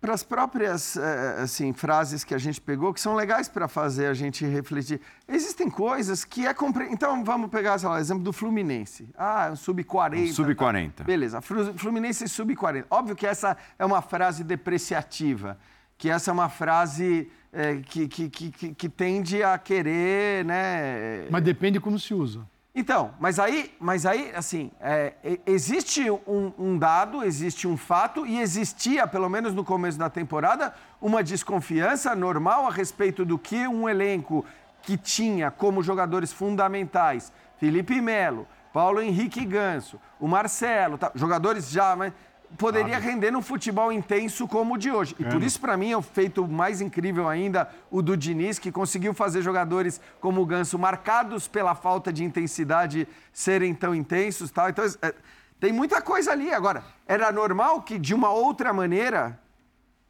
[0.00, 4.06] para as próprias eh, assim, frases que a gente pegou, que são legais para fazer
[4.06, 4.98] a gente refletir.
[5.28, 6.88] Existem coisas que é compre...
[6.90, 9.10] Então, vamos pegar o exemplo do Fluminense.
[9.14, 10.32] Ah, sub-40.
[10.32, 10.92] Sub-40.
[10.92, 11.04] Tá.
[11.04, 12.86] Beleza, Fluminense sub-40.
[12.88, 15.58] Óbvio que essa é uma frase depreciativa,
[15.98, 21.26] que essa é uma frase é, que, que, que, que, tende a querer, né...
[21.30, 22.48] Mas depende como se usa.
[22.72, 25.12] Então, mas aí, mas aí assim, é,
[25.44, 30.72] existe um, um, dado, existe um fato e existia, pelo menos no começo da temporada,
[31.00, 34.44] uma desconfiança normal a respeito do que um elenco
[34.82, 41.94] que tinha como jogadores fundamentais Felipe Melo, Paulo Henrique Ganso, o Marcelo, tá, jogadores já,
[41.94, 42.12] mas
[42.58, 45.14] poderia render num futebol intenso como o de hoje.
[45.18, 48.72] E por isso, para mim, é o feito mais incrível ainda o do Diniz, que
[48.72, 54.50] conseguiu fazer jogadores como o Ganso, marcados pela falta de intensidade, serem tão intensos.
[54.50, 54.68] Tal.
[54.68, 55.14] Então, é,
[55.58, 56.52] tem muita coisa ali.
[56.52, 59.38] Agora, era normal que, de uma outra maneira,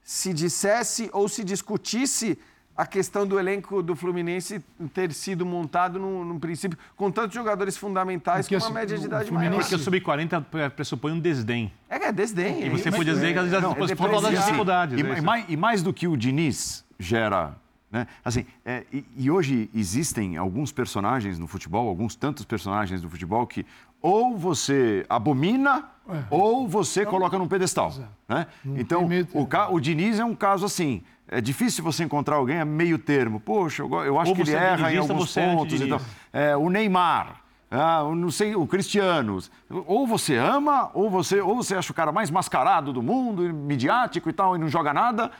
[0.02, 2.38] se dissesse ou se discutisse
[2.80, 4.64] a questão do elenco do Fluminense
[4.94, 9.04] ter sido montado num, num princípio com tantos jogadores fundamentais porque com uma média de
[9.04, 9.60] idade maior.
[9.60, 11.70] Porque o sub-40 pressupõe um desdém.
[11.90, 12.64] É, é desdém.
[12.64, 14.98] E você podia dizer que às vezes é, por causa das dificuldades.
[14.98, 17.54] E, é mais, e mais do que o Diniz gera
[17.90, 18.06] né?
[18.24, 23.44] Assim, é, e, e, hoje existem alguns personagens no futebol, alguns tantos personagens do futebol
[23.48, 23.66] que
[24.02, 26.24] ou você abomina é.
[26.30, 27.92] ou você então, coloca num pedestal.
[28.28, 28.46] Né?
[28.64, 31.02] Então, o, o Diniz é um caso assim.
[31.28, 33.38] É difícil você encontrar alguém a meio termo.
[33.38, 35.80] Poxa, eu, eu acho ou que ele erra em alguns pontos.
[35.80, 36.00] Então,
[36.32, 37.40] é, o Neymar.
[37.70, 39.38] Ah, não sei, o Cristiano.
[39.86, 44.28] Ou você ama, ou você, ou você acha o cara mais mascarado do mundo, midiático
[44.28, 45.30] e tal, e não joga nada,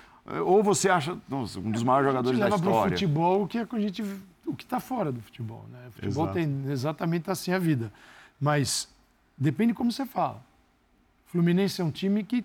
[0.47, 2.65] ou você acha nossa, um dos maiores jogadores da história.
[2.65, 4.05] leva para o futebol o que a gente,
[4.47, 5.79] o que está fora do futebol, né?
[5.89, 6.35] O futebol Exato.
[6.35, 7.93] tem exatamente assim a vida,
[8.41, 8.89] mas
[9.37, 10.43] depende como você fala.
[11.27, 12.45] Fluminense é um time que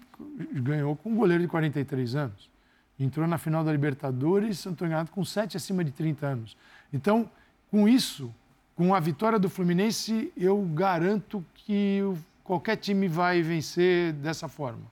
[0.51, 2.55] ganhou com um goleiro de 43 anos
[2.99, 6.57] entrou na final da Libertadores, estou enganado, com sete acima de 30 anos.
[6.91, 7.29] Então,
[7.69, 8.33] com isso,
[8.75, 12.01] com a vitória do Fluminense, eu garanto que
[12.43, 14.91] qualquer time vai vencer dessa forma.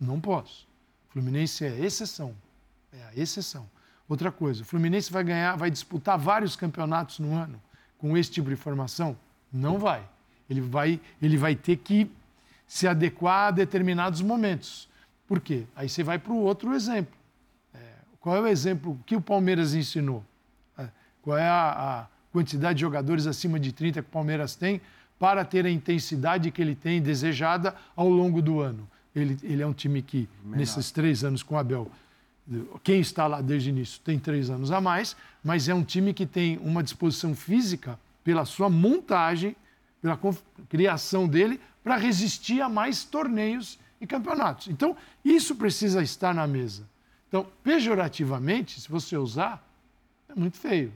[0.00, 0.66] Não posso.
[1.08, 2.34] Fluminense é exceção.
[2.92, 3.68] É a exceção.
[4.08, 7.60] Outra coisa, o Fluminense vai ganhar, vai disputar vários campeonatos no ano
[7.98, 9.16] com esse tipo de formação?
[9.52, 10.02] Não vai.
[10.48, 12.10] Ele vai, ele vai ter que
[12.66, 14.88] se adequar a determinados momentos.
[15.26, 15.64] Por quê?
[15.76, 17.14] Aí você vai para o outro exemplo.
[17.74, 17.78] É,
[18.20, 20.24] qual é o exemplo que o Palmeiras ensinou?
[20.76, 20.88] É,
[21.22, 24.80] qual é a, a quantidade de jogadores acima de 30 que o Palmeiras tem
[25.18, 28.88] para ter a intensidade que ele tem desejada ao longo do ano.
[29.14, 30.58] Ele, ele é um time que, Menor.
[30.58, 31.90] nesses três anos com o Abel,
[32.82, 36.14] quem está lá desde o início tem três anos a mais, mas é um time
[36.14, 39.56] que tem uma disposição física pela sua montagem,
[40.00, 40.18] pela
[40.68, 44.68] criação dele, para resistir a mais torneios e campeonatos.
[44.68, 46.88] Então, isso precisa estar na mesa.
[47.28, 49.62] Então, pejorativamente, se você usar,
[50.28, 50.92] é muito feio.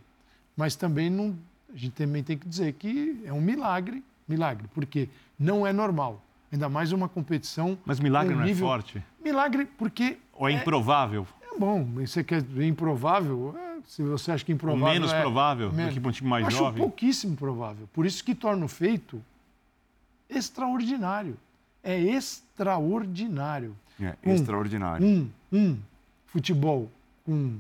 [0.57, 1.37] Mas também não,
[1.73, 5.09] a gente também tem que dizer que é um milagre, milagre, porque
[5.39, 6.23] não é normal.
[6.53, 7.79] Ainda mais uma competição.
[7.85, 8.67] Mas milagre um não é nível...
[8.67, 9.05] é forte?
[9.25, 10.19] Milagre porque.
[10.35, 11.27] Ou é, é improvável?
[11.43, 13.55] É bom, você quer ver improvável?
[13.59, 14.87] É, se você acha que improvável.
[14.87, 15.95] Ou menos é, provável menos.
[15.95, 16.83] do que um time mais Acho jovem?
[16.83, 17.89] pouquíssimo provável.
[17.93, 19.23] Por isso que torna o feito
[20.29, 21.37] extraordinário.
[21.83, 23.77] É extraordinário.
[24.01, 25.07] É, um, extraordinário.
[25.07, 25.79] Um, um
[26.27, 26.91] futebol
[27.25, 27.59] com,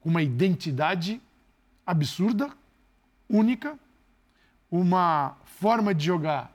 [0.00, 1.20] com uma identidade
[1.86, 2.50] absurda,
[3.28, 3.78] única,
[4.70, 6.52] uma forma de jogar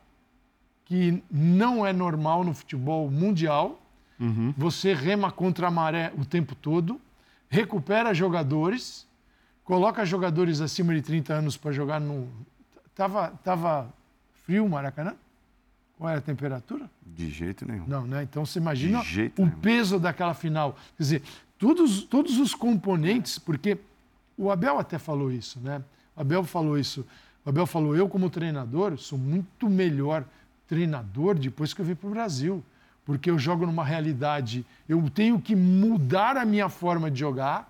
[0.85, 3.79] que não é normal no futebol mundial.
[4.19, 4.53] Uhum.
[4.57, 6.99] Você rema contra a maré o tempo todo,
[7.49, 9.07] recupera jogadores,
[9.63, 12.27] coloca jogadores acima de 30 anos para jogar no.
[12.95, 13.93] Tava, tava
[14.45, 15.15] frio o Maracanã?
[15.97, 16.89] Qual era a temperatura?
[17.05, 17.85] De jeito nenhum.
[17.87, 18.23] Não, né?
[18.23, 19.03] Então você imagina o
[19.45, 19.49] nenhum.
[19.61, 20.73] peso daquela final.
[20.95, 21.23] Quer dizer,
[21.57, 23.77] todos, todos os componentes, porque
[24.37, 25.83] o Abel até falou isso, né?
[26.15, 27.05] O Abel falou isso.
[27.45, 30.23] O Abel falou: eu, como treinador, sou muito melhor
[30.67, 32.63] treinador depois que eu vim para o Brasil.
[33.09, 37.67] Porque eu jogo numa realidade, eu tenho que mudar a minha forma de jogar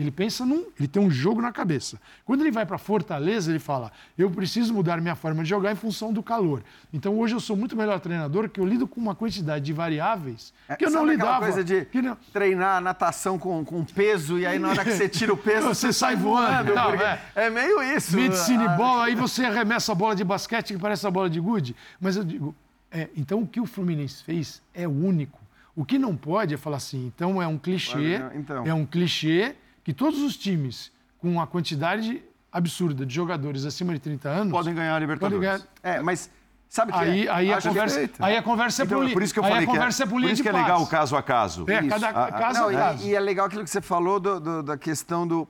[0.00, 0.64] ele pensa num.
[0.78, 2.00] Ele tem um jogo na cabeça.
[2.24, 5.74] Quando ele vai para Fortaleza, ele fala: eu preciso mudar minha forma de jogar em
[5.74, 6.62] função do calor.
[6.90, 10.54] Então hoje eu sou muito melhor treinador que eu lido com uma quantidade de variáveis
[10.66, 11.40] é, que eu não lidava.
[11.40, 12.16] coisa de não...
[12.32, 15.68] treinar natação com, com peso e aí na hora que você tira o peso.
[15.68, 16.74] você, você sai voando.
[16.74, 17.20] Não, é.
[17.34, 17.50] é.
[17.50, 18.16] meio isso.
[18.16, 21.40] Medicine ah, ball, aí você arremessa a bola de basquete que parece a bola de
[21.40, 21.76] gude.
[22.00, 22.54] Mas eu digo:
[22.90, 25.38] é, então o que o Fluminense fez é único.
[25.76, 28.66] O que não pode é falar assim, então é um clichê, então.
[28.66, 34.00] é um clichê que todos os times com a quantidade absurda de jogadores acima de
[34.00, 35.40] 30 anos podem ganhar a Libertadores.
[35.40, 35.60] Ganhar...
[35.82, 36.30] É, mas
[36.68, 37.30] sabe que aí, é?
[37.30, 39.14] aí, a conversa, aí a conversa então, é política.
[39.14, 41.16] Por isso que eu falei que, é, é por isso que é legal o caso
[41.16, 41.64] a caso.
[41.68, 43.06] É, cada a, caso não, a caso.
[43.06, 45.46] E, e, é legal aquilo que você falou do, do, da questão do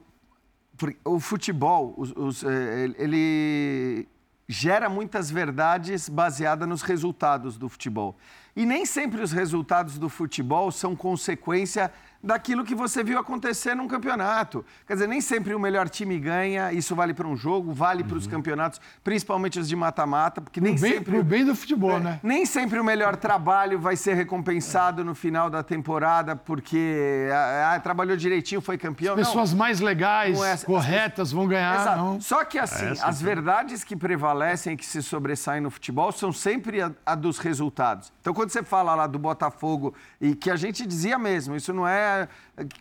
[1.04, 4.08] o futebol, os, os, é, ele
[4.50, 8.16] gera muitas verdades baseadas nos resultados do futebol.
[8.60, 11.90] E nem sempre os resultados do futebol são consequência
[12.22, 14.64] daquilo que você viu acontecer num campeonato.
[14.86, 18.08] Quer dizer, nem sempre o melhor time ganha, isso vale para um jogo, vale uhum.
[18.08, 21.18] para os campeonatos, principalmente os de mata-mata, porque nem bem, sempre.
[21.18, 22.20] o bem do futebol, é, né?
[22.22, 27.80] Nem sempre o melhor trabalho vai ser recompensado no final da temporada, porque ah, ah
[27.80, 29.14] trabalhou direitinho, foi campeão.
[29.14, 31.80] As pessoas não, mais legais, é, corretas, vão ganhar.
[31.80, 31.98] Exato.
[31.98, 32.20] Não.
[32.20, 36.82] Só que assim, é as verdades que prevalecem, que se sobressaem no futebol, são sempre
[36.82, 38.12] a, a dos resultados.
[38.20, 41.86] Então, quando você fala lá do Botafogo, e que a gente dizia mesmo, isso não
[41.86, 42.28] é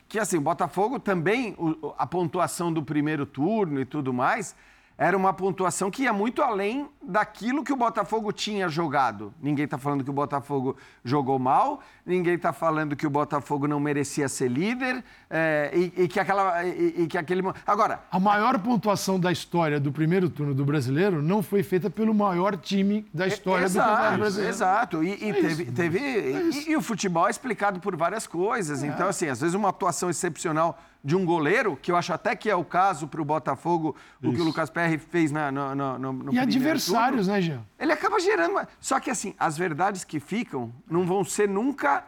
[0.08, 1.56] que assim, o Botafogo também,
[1.98, 4.56] a pontuação do primeiro turno e tudo mais,
[5.00, 9.34] era uma pontuação que ia muito além daquilo que o Botafogo tinha jogado.
[9.42, 13.80] Ninguém está falando que o Botafogo jogou mal, ninguém está falando que o Botafogo não
[13.80, 17.42] merecia ser líder é, e, e, que aquela, e, e, que aquele.
[17.66, 18.02] Agora.
[18.12, 22.58] A maior pontuação da história do primeiro turno do brasileiro não foi feita pelo maior
[22.58, 24.54] time da história exato, do Campeonato Brasileiro.
[24.54, 25.04] Exato.
[25.04, 25.66] E, e é teve.
[25.72, 28.84] Teve é e, o futebol é explicado por várias coisas.
[28.84, 28.88] É.
[28.88, 32.50] Então, assim, às vezes uma atuação excepcional de um goleiro, que eu acho até que
[32.50, 34.32] é o caso para o Botafogo, Isso.
[34.32, 37.34] o que o Lucas Perry fez na, no, no, no E adversários, turno.
[37.34, 37.62] né, Jean?
[37.80, 38.68] Ele acaba gerando.
[38.82, 42.04] Só que, assim, as verdades que ficam não vão ser nunca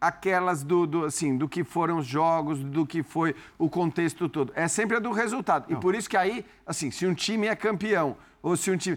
[0.00, 4.52] aquelas do, do, assim, do que foram os jogos, do que foi o contexto todo.
[4.54, 5.66] É sempre a do resultado.
[5.68, 5.76] Não.
[5.76, 8.96] E por isso que aí, assim, se um time é campeão, ou se um time.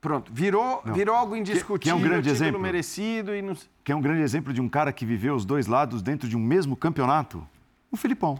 [0.00, 3.56] Pronto, virou, virou algo indiscutível, que, que é um grande exemplo merecido e não...
[3.82, 6.36] Que é um grande exemplo de um cara que viveu os dois lados dentro de
[6.36, 7.44] um mesmo campeonato.
[7.90, 8.38] O Filipão.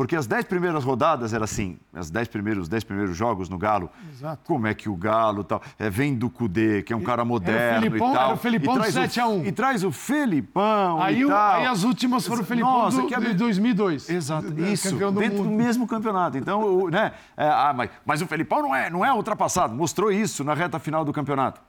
[0.00, 3.58] Porque as dez primeiras rodadas era assim, as dez primeiros, os dez primeiros jogos no
[3.58, 3.90] Galo.
[4.10, 4.40] Exato.
[4.46, 7.82] Como é que o Galo tal, é, vem do Cudê, que é um cara moderno
[7.82, 8.24] Felipão, e tal.
[8.24, 9.44] Era o Felipão do 7 a 1.
[9.44, 11.60] E traz o Felipão aí, e tal.
[11.60, 13.20] Aí as últimas foram o Felipão Nossa, do, que é...
[13.20, 14.08] de 2002.
[14.08, 15.50] Exato, isso, do dentro mundo.
[15.50, 16.38] do mesmo campeonato.
[16.38, 20.10] Então, o, né, é, ah, mas, mas o Felipão não é, não é ultrapassado, mostrou
[20.10, 21.60] isso na reta final do campeonato.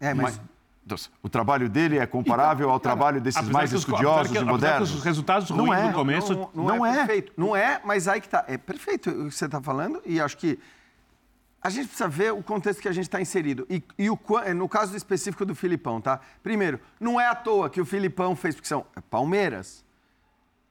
[0.00, 0.38] É, mas...
[0.38, 0.53] mas
[1.22, 4.94] o trabalho dele é comparável ao trabalho desses mais estudiosos que, e modernos?
[4.94, 6.32] os resultados ruins não é, no começo...
[6.34, 7.32] Não, não, não é, é, perfeito.
[7.36, 8.44] Não é, mas aí que está.
[8.46, 10.58] É perfeito o que você está falando e acho que
[11.62, 13.66] a gente precisa ver o contexto que a gente está inserido.
[13.70, 14.18] E, e o,
[14.54, 16.20] no caso específico do Filipão, tá?
[16.42, 19.82] Primeiro, não é à toa que o Filipão fez, porque são Palmeiras,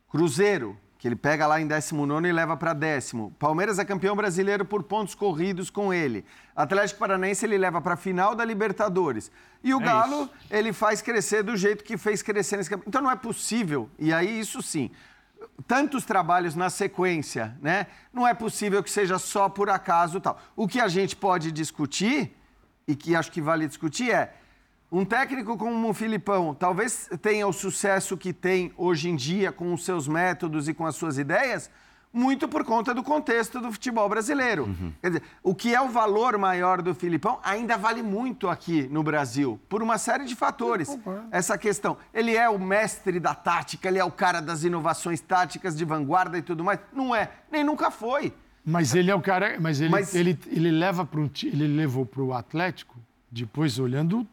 [0.08, 3.36] Cruzeiro, que ele pega lá em 19 e leva para décimo.
[3.38, 6.24] Palmeiras é campeão brasileiro por pontos corridos com ele.
[6.56, 9.30] Atlético Paranaense ele leva para a final da Libertadores.
[9.62, 10.32] E o é Galo, isso.
[10.50, 12.88] ele faz crescer do jeito que fez crescer nesse campeonato.
[12.88, 14.92] Então não é possível, e aí isso sim,
[15.68, 17.88] tantos trabalhos na sequência, né?
[18.14, 20.40] Não é possível que seja só por acaso tal.
[20.56, 22.34] O que a gente pode discutir,
[22.88, 24.34] e que acho que vale discutir, é
[24.94, 29.74] um técnico como o Filipão talvez tenha o sucesso que tem hoje em dia com
[29.74, 31.68] os seus métodos e com as suas ideias,
[32.14, 34.66] muito por conta do contexto do futebol brasileiro.
[34.66, 34.94] Uhum.
[35.02, 39.02] Quer dizer, o que é o valor maior do Filipão ainda vale muito aqui no
[39.02, 40.96] Brasil, por uma série de fatores.
[41.32, 41.98] Essa questão.
[42.14, 46.38] Ele é o mestre da tática, ele é o cara das inovações táticas de vanguarda
[46.38, 46.80] e tudo mais.
[46.94, 48.32] Não é, nem nunca foi.
[48.64, 49.58] Mas ele é o cara.
[49.60, 50.14] Mas ele, mas...
[50.14, 52.96] ele, ele leva para ele levou para o Atlético,
[53.32, 54.28] depois olhando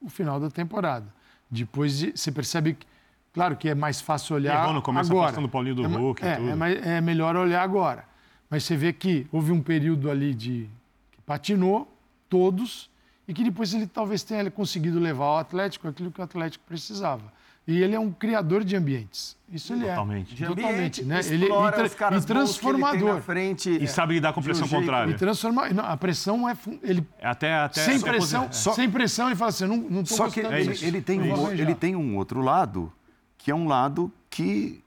[0.00, 1.06] o final da temporada.
[1.50, 2.86] Depois de, você percebe que,
[3.32, 5.26] claro que é mais fácil olhar Levou no começo agora.
[5.26, 6.64] afastando o Paulinho do é, Hulk é, tudo.
[6.64, 8.04] É, é, melhor olhar agora.
[8.48, 10.68] Mas você vê que houve um período ali de
[11.12, 11.96] que patinou
[12.28, 12.90] todos
[13.26, 17.32] e que depois ele talvez tenha conseguido levar ao Atlético aquilo que o Atlético precisava.
[17.70, 19.36] E ele é um criador de ambientes.
[19.48, 20.32] Isso ele Totalmente.
[20.32, 20.36] é.
[20.36, 21.04] De Totalmente.
[21.04, 21.20] Né?
[21.26, 23.20] Ele, e, tra e transformador.
[23.22, 25.12] frente, e sabe lidar com pressão contrária.
[25.12, 25.68] E transforma...
[25.70, 26.56] Não, a pressão é.
[26.82, 27.06] Ele...
[27.20, 28.72] É até, até sem, pressão, só...
[28.72, 31.94] sem pressão, ele fala assim: não, não Só que ele, ele, tem um, ele tem
[31.94, 32.92] um outro lado,
[33.38, 34.82] que é um lado que.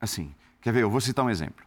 [0.00, 0.82] Assim, quer ver?
[0.82, 1.64] Eu vou citar um exemplo.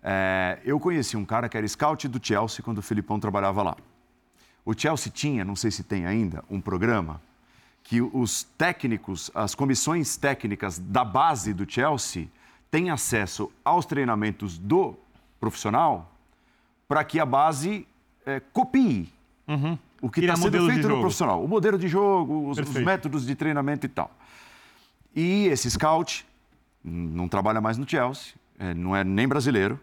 [0.00, 3.76] É, eu conheci um cara que era scout do Chelsea quando o Filipão trabalhava lá.
[4.64, 7.20] O Chelsea tinha, não sei se tem ainda, um programa
[7.88, 12.28] que os técnicos, as comissões técnicas da base do Chelsea
[12.70, 14.94] têm acesso aos treinamentos do
[15.40, 16.12] profissional
[16.86, 17.88] para que a base
[18.26, 19.10] é, copie
[19.46, 19.78] uhum.
[20.02, 21.42] o que está sendo feito no profissional.
[21.42, 24.10] O modelo de jogo, os, os, métodos de treinamento e tal.
[25.16, 26.26] E esse scout
[26.84, 29.80] não trabalha mais no Chelsea, é, não é nem brasileiro.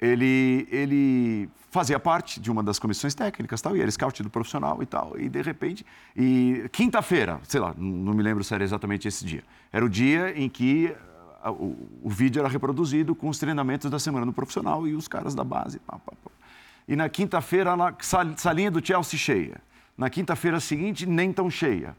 [0.00, 4.82] Ele, ele fazia parte de uma das comissões técnicas tal, e era scout do profissional
[4.82, 9.08] e tal, e de repente, e quinta-feira, sei lá, não me lembro se era exatamente
[9.08, 10.94] esse dia, era o dia em que
[11.42, 15.08] uh, o, o, vídeo era reproduzido com os treinamentos da semana no profissional e os
[15.08, 15.78] caras da base.
[15.78, 16.30] Pá, pá, pá.
[16.86, 17.94] E na quinta-feira, a
[18.36, 19.58] salinha do Chelsea cheia.
[19.96, 21.96] Na quinta-feira seguinte, nem tão cheia.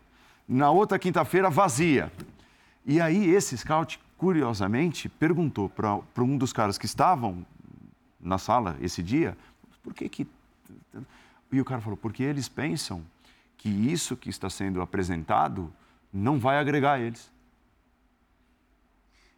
[0.47, 2.11] Na outra quinta-feira, vazia.
[2.85, 7.43] E aí, esse scout, curiosamente, perguntou para um dos caras que estavam
[8.21, 9.35] na sala esse dia
[9.83, 10.27] por que que...
[11.51, 13.03] E o cara falou, porque eles pensam
[13.57, 15.71] que isso que está sendo apresentado
[16.11, 17.31] não vai agregar eles.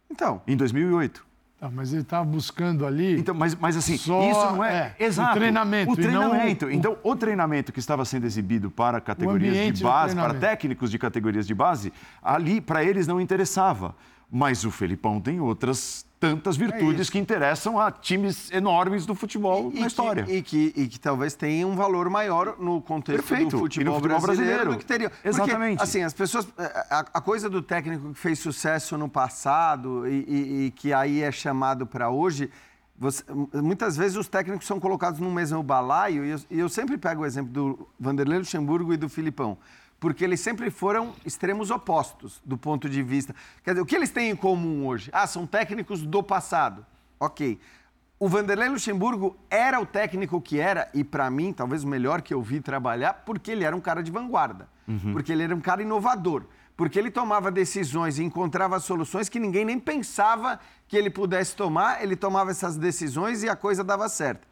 [0.10, 1.25] Então, em 2008.
[1.60, 3.19] Tá, mas ele estava buscando ali.
[3.19, 4.93] Então, mas, mas assim, só, isso não é.
[4.99, 5.31] é Exato.
[5.31, 5.91] O treinamento.
[5.91, 6.69] O treinamento.
[6.69, 11.47] então, o treinamento que estava sendo exibido para categorias de base, para técnicos de categorias
[11.47, 13.95] de base, ali para eles não interessava.
[14.29, 19.71] Mas o Felipão tem outras tantas virtudes é que interessam a times enormes do futebol
[19.73, 20.23] e, na história.
[20.23, 23.51] Que, e, que, e que talvez tenha um valor maior no contexto Perfeito.
[23.51, 25.12] do futebol, futebol brasileiro, brasileiro, do que teria.
[25.23, 25.78] Exatamente.
[25.78, 26.47] Porque, assim, as pessoas.
[26.89, 31.32] A, a, coisa do técnico que fez sucesso no passado e, e que aí é
[31.32, 32.49] chamado para hoje.
[32.97, 33.23] Você,
[33.54, 37.23] muitas vezes os técnicos são colocados no mesmo balaio, e eu, e eu sempre pego
[37.23, 39.58] o exemplo do Vanderlei Luxemburgo e do Filipão
[40.06, 43.34] porque eles sempre foram extremos opostos do ponto de vista.
[43.63, 45.10] Quer dizer, o que eles têm em comum hoje?
[45.12, 46.86] Ah, são técnicos do passado.
[47.20, 47.60] Ok.
[48.20, 52.36] O Vanderlei Luxemburgo era o técnico que era, e para mim, talvez o melhor que
[52.36, 55.12] eu vi trabalhar, porque ele era um cara de vanguarda, uhum.
[55.12, 56.44] porque ele era um cara inovador,
[56.78, 62.04] porque ele tomava decisões e encontrava soluções que ninguém nem pensava que ele pudesse tomar,
[62.04, 64.48] ele tomava essas decisões e a coisa dava certo.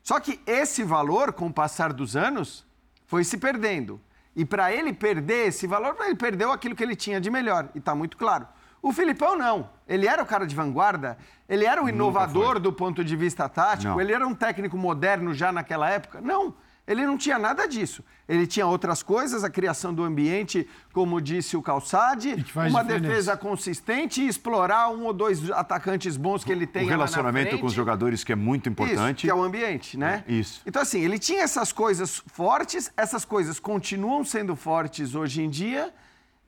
[0.00, 2.64] Só que esse valor, com o passar dos anos,
[3.04, 4.00] foi se perdendo.
[4.34, 7.68] E para ele perder esse valor, ele perdeu aquilo que ele tinha de melhor.
[7.74, 8.46] E está muito claro.
[8.80, 9.70] O Filipão não.
[9.86, 11.16] Ele era o cara de vanguarda,
[11.48, 14.00] ele era o inovador do ponto de vista tático, não.
[14.00, 16.20] ele era um técnico moderno já naquela época.
[16.20, 16.54] Não.
[16.86, 18.04] Ele não tinha nada disso.
[18.28, 23.00] Ele tinha outras coisas, a criação do ambiente, como disse o Calçade, uma diferença.
[23.00, 26.84] defesa consistente e explorar um ou dois atacantes bons que ele tem.
[26.84, 29.18] O relacionamento com os jogadores que é muito importante.
[29.18, 30.24] Isso, que é o ambiente, né?
[30.26, 30.62] É, isso.
[30.66, 35.92] Então, assim, ele tinha essas coisas fortes, essas coisas continuam sendo fortes hoje em dia.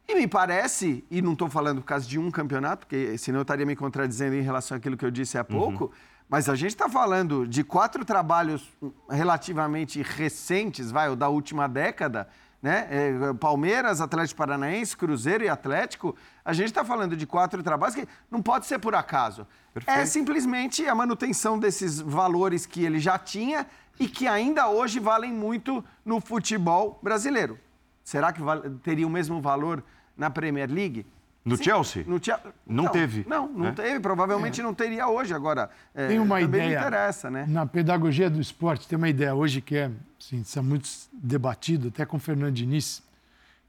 [0.07, 3.43] E me parece, e não estou falando por causa de um campeonato, porque senão eu
[3.43, 5.47] estaria me contradizendo em relação àquilo que eu disse há uhum.
[5.47, 5.85] pouco.
[5.85, 8.69] Uhum mas a gente está falando de quatro trabalhos
[9.09, 12.29] relativamente recentes, vai, o da última década,
[12.65, 12.89] né?
[12.91, 16.17] É, Palmeiras, Atlético Paranaense, Cruzeiro e Atlético.
[16.43, 19.47] A gente está falando de quatro trabalhos que não pode ser por acaso.
[19.75, 20.01] Perfeito.
[20.01, 23.67] É simplesmente a manutenção desses valores que ele já tinha
[24.01, 27.59] e que ainda hoje valem muito no futebol brasileiro.
[28.03, 28.41] Será que
[28.83, 29.85] teria o mesmo valor
[30.17, 31.05] na Premier League?
[31.45, 32.05] No Chelsea?
[32.07, 33.73] No Chel- Não teve, Não, não né?
[33.73, 34.01] teve.
[34.01, 35.35] Provavelmente não teria hoje.
[35.35, 36.69] Agora, é, Tem uma também ideia.
[36.81, 37.45] me interessa, né?
[37.47, 41.89] Na pedagogia do esporte, tem uma ideia hoje que é, assim, isso é muito debatido,
[41.89, 43.03] até com o Fernando Diniz,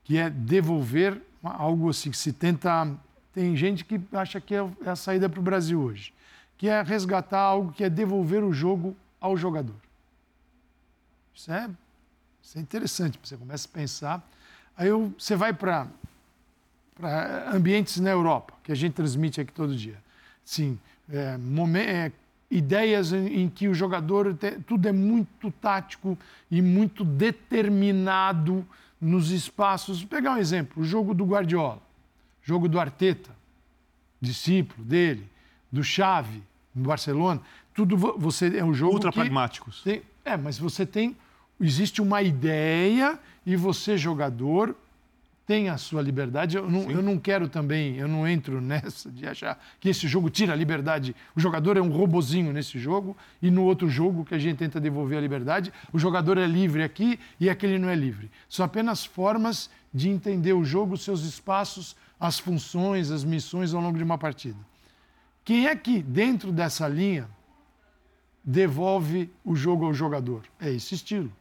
[0.06, 2.90] que é devolver algo assim que se tenta.
[3.34, 6.14] Tem gente que acha que é é a saída para o Brasil hoje,
[6.58, 9.76] que é resgatar algo que é devolver o jogo ao jogador.
[11.34, 11.70] Isso é,
[12.42, 14.30] isso é interessante, você começa a pensar.
[14.78, 15.88] Aí eu- você vai para
[16.96, 19.98] para ambientes na Europa, que a gente transmite aqui todo dia.
[20.43, 20.80] Sim,
[21.12, 21.38] é,
[21.80, 22.12] é,
[22.50, 26.18] ideias em, em que o jogador, te- tudo é muito tático
[26.50, 28.66] e muito determinado
[29.00, 30.00] nos espaços.
[30.02, 31.82] Vou pegar um exemplo, o jogo do Guardiola,
[32.41, 33.32] jogo do Arteta,
[34.22, 35.28] discípulo dele,
[35.72, 36.41] do Xavi,
[36.74, 37.41] no Barcelona,
[37.74, 39.82] tudo vo- você é um jogo Ultra pragmáticos.
[39.84, 41.16] tem- é, mas você tem.
[41.60, 44.76] Existe uma ideia e você, jogador,
[45.46, 46.58] tem a sua liberdade.
[46.58, 50.30] Eu não, eu não quero também, eu não entro nessa de achar que esse jogo
[50.30, 51.16] tira a liberdade.
[51.36, 54.80] O jogador é um robozinho nesse jogo e no outro jogo que a gente tenta
[54.80, 58.32] devolver a liberdade, o jogador é livre aqui e aquele não é livre.
[58.50, 63.98] São apenas formas de entender o jogo, seus espaços, as funções, as missões ao longo
[63.98, 64.58] de uma partida.
[65.43, 67.28] Quem é que, dentro dessa linha,
[68.43, 70.43] devolve o jogo ao jogador.
[70.60, 71.32] É esse estilo,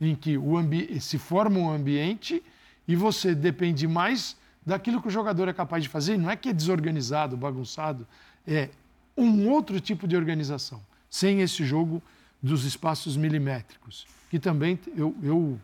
[0.00, 2.42] em que o ambi- se forma um ambiente
[2.90, 4.36] e você depende mais
[4.66, 6.18] daquilo que o jogador é capaz de fazer.
[6.18, 8.04] Não é que é desorganizado, bagunçado,
[8.44, 8.68] é
[9.16, 12.02] um outro tipo de organização, sem esse jogo
[12.42, 14.76] dos espaços milimétricos, que também
[15.22, 15.56] eu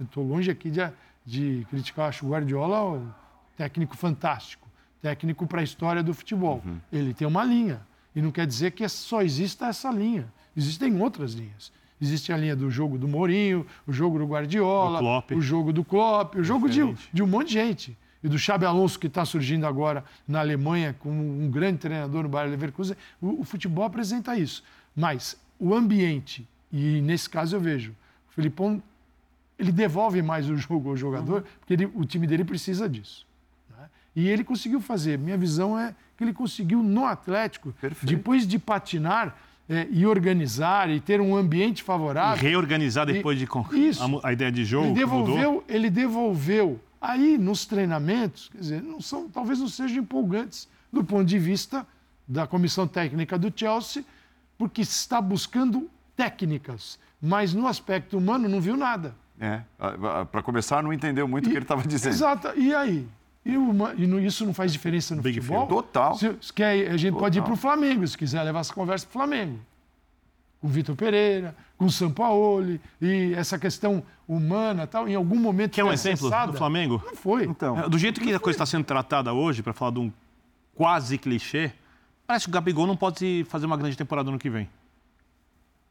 [0.00, 0.88] estou longe aqui de,
[1.26, 3.10] de criticar, acho o Guardiola um
[3.56, 4.68] técnico fantástico,
[5.02, 6.62] técnico para a história do futebol.
[6.92, 7.80] Ele tem uma linha.
[8.14, 10.32] E não quer dizer que só exista essa linha.
[10.56, 11.72] Existem outras linhas.
[12.00, 14.98] Existe a linha do jogo do Mourinho, o jogo do Guardiola,
[15.34, 16.80] o jogo do Klopp, o jogo de,
[17.12, 17.96] de um monte de gente.
[18.22, 22.28] E do Xabi Alonso, que está surgindo agora na Alemanha como um grande treinador no
[22.28, 22.96] Bayer Leverkusen.
[23.20, 24.64] O, o futebol apresenta isso.
[24.94, 27.92] Mas o ambiente, e nesse caso eu vejo,
[28.30, 28.82] o Filipão,
[29.58, 33.24] ele devolve mais o jogo ao jogador, porque ele- o time dele precisa disso.
[33.78, 33.88] né?
[34.14, 35.18] E ele conseguiu fazer.
[35.18, 37.72] Minha visão é que ele conseguiu no Atlético,
[38.06, 39.36] depois de patinar
[39.68, 42.42] é, e organizar e ter um ambiente E favorável.
[42.42, 44.02] reorganizar depois de con- Isso.
[44.22, 45.36] a, a ideia de jogo Ele que mudou.
[45.36, 46.80] devolveu, ele devolveu.
[47.00, 51.86] Aí, nos treinamentos, quer dizer, não são, talvez não sejam empolgantes do ponto de vista
[52.26, 54.04] da comissão técnica do Chelsea,
[54.58, 59.14] porque está buscando técnicas, mas no aspecto humano não viu nada.
[59.38, 59.60] É,
[60.32, 62.12] para começar, não entendeu muito o que ele estava dizendo.
[62.14, 62.48] Exato.
[62.58, 63.06] E aí?
[63.48, 65.66] E, uma- e isso não faz diferença no Big futebol?
[65.68, 65.82] field.
[65.84, 66.14] Total.
[66.16, 67.44] Se, se quer, a gente pode ir Total.
[67.44, 69.60] para o Flamengo, se quiser levar essa conversa para o Flamengo.
[70.60, 75.72] Com o Vitor Pereira, com o Sampaoli, e essa questão humana tal, em algum momento.
[75.74, 76.52] Quer um foi exemplo acessada.
[76.52, 77.00] do Flamengo?
[77.06, 77.44] Não foi.
[77.44, 80.12] Então, É, Do jeito que a coisa está sendo tratada hoje, para falar de um
[80.74, 81.70] quase clichê,
[82.26, 84.68] parece que o Gabigol não pode fazer uma grande temporada no que vem.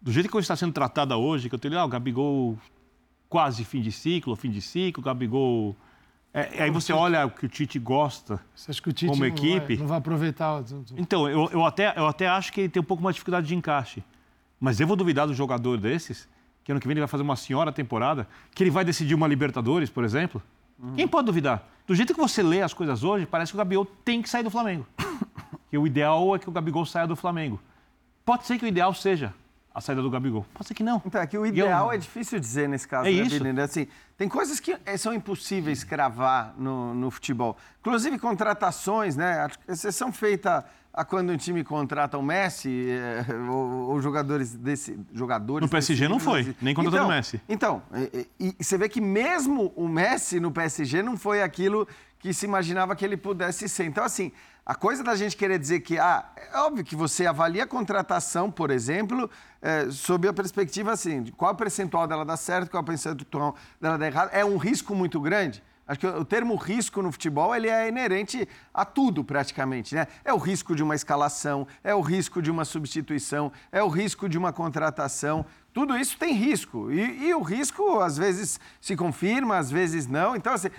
[0.01, 2.57] Do jeito que a coisa está sendo tratada hoje, que eu tenho, ah, o Gabigol
[3.29, 5.75] quase fim de ciclo, fim de ciclo, o Gabigol.
[6.37, 8.41] É, aí você olha o que o Tite gosta.
[8.53, 10.61] Você acha que o Tite Como não, equipe- vai, não vai aproveitar?
[10.97, 13.47] Então, eu, eu, até, eu até acho que ele tem um pouco mais de dificuldade
[13.47, 14.03] de encaixe.
[14.59, 16.27] Mas eu vou duvidar do jogador desses,
[16.61, 19.27] que ano que vem ele vai fazer uma senhora temporada, que ele vai decidir uma
[19.29, 20.43] Libertadores, por exemplo.
[20.93, 21.63] Quem pode duvidar?
[21.87, 24.43] Do jeito que você lê as coisas hoje, parece que o Gabigol tem que sair
[24.43, 24.85] do Flamengo.
[25.71, 27.61] que o ideal é que o Gabigol saia do Flamengo.
[28.25, 29.33] Pode ser que o ideal seja
[29.75, 30.45] a saída do Gabigol.
[30.53, 31.01] Pode ser que não.
[31.05, 33.35] Então, é que o E eu- ideal é difícil dizer nesse caso, É né, isso.
[33.61, 37.57] Assim, tem coisas que eh, são impossíveis cravar no, no futebol.
[37.81, 39.47] Inclusive contratações, né?
[39.65, 44.97] Que Exceção feita a quando um time contrata o Messi eh, ou, ou jogadores desse...
[45.13, 46.55] Jogadores No PSG não foi, assim.
[46.61, 47.41] nem contratando então, o Messi.
[47.49, 51.85] Então, e, e- e você vê que mesmo o Messi no PSG não foi aquilo
[52.17, 53.83] que se imaginava que ele pudesse ser.
[53.83, 54.31] Então, assim,
[54.65, 58.49] a coisa da gente querer dizer que, ah, é óbvio que você avalia a contratação,
[58.49, 59.29] por exemplo,
[59.61, 63.55] eh, sob a perspectiva assim, de qual é percentual dela dar certo, qual é percentual
[63.79, 65.61] dela dar errado, é um risco muito grande.
[65.87, 70.07] Acho que o termo risco no futebol ele é inerente a tudo praticamente, né?
[70.23, 74.27] É o risco de uma escalação, é o risco de uma substituição, é o risco
[74.27, 75.45] de uma contratação.
[75.71, 80.35] Tudo isso tem risco e, e o risco às vezes se confirma, às vezes não.
[80.35, 80.69] Então assim,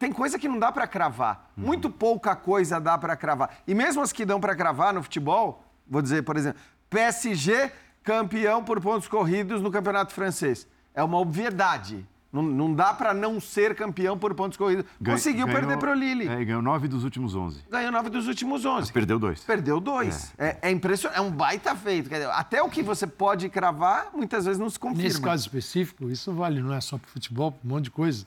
[0.00, 1.52] tem coisa que não dá para cravar.
[1.54, 3.50] Muito pouca coisa dá para cravar.
[3.66, 7.70] E mesmo as que dão para cravar no futebol, vou dizer, por exemplo, PSG
[8.02, 10.66] campeão por pontos corridos no Campeonato Francês.
[10.94, 12.04] É uma obviedade.
[12.32, 14.86] Não, não dá para não ser campeão por pontos corridos.
[15.04, 16.28] Conseguiu ganhou- perder para o Lille.
[16.28, 17.62] É, e ganhou nove dos últimos onze.
[17.68, 18.90] Ganhou nove dos últimos onze.
[18.90, 19.40] Perdeu dois.
[19.44, 20.32] Perdeu dois.
[20.38, 21.18] É, é impressionante.
[21.18, 22.08] É um baita feito.
[22.08, 25.02] Dizer, até o que você pode cravar, muitas vezes não se confirma.
[25.02, 28.24] Nesse caso específico, isso vale, não é só para futebol, para um monte de coisa.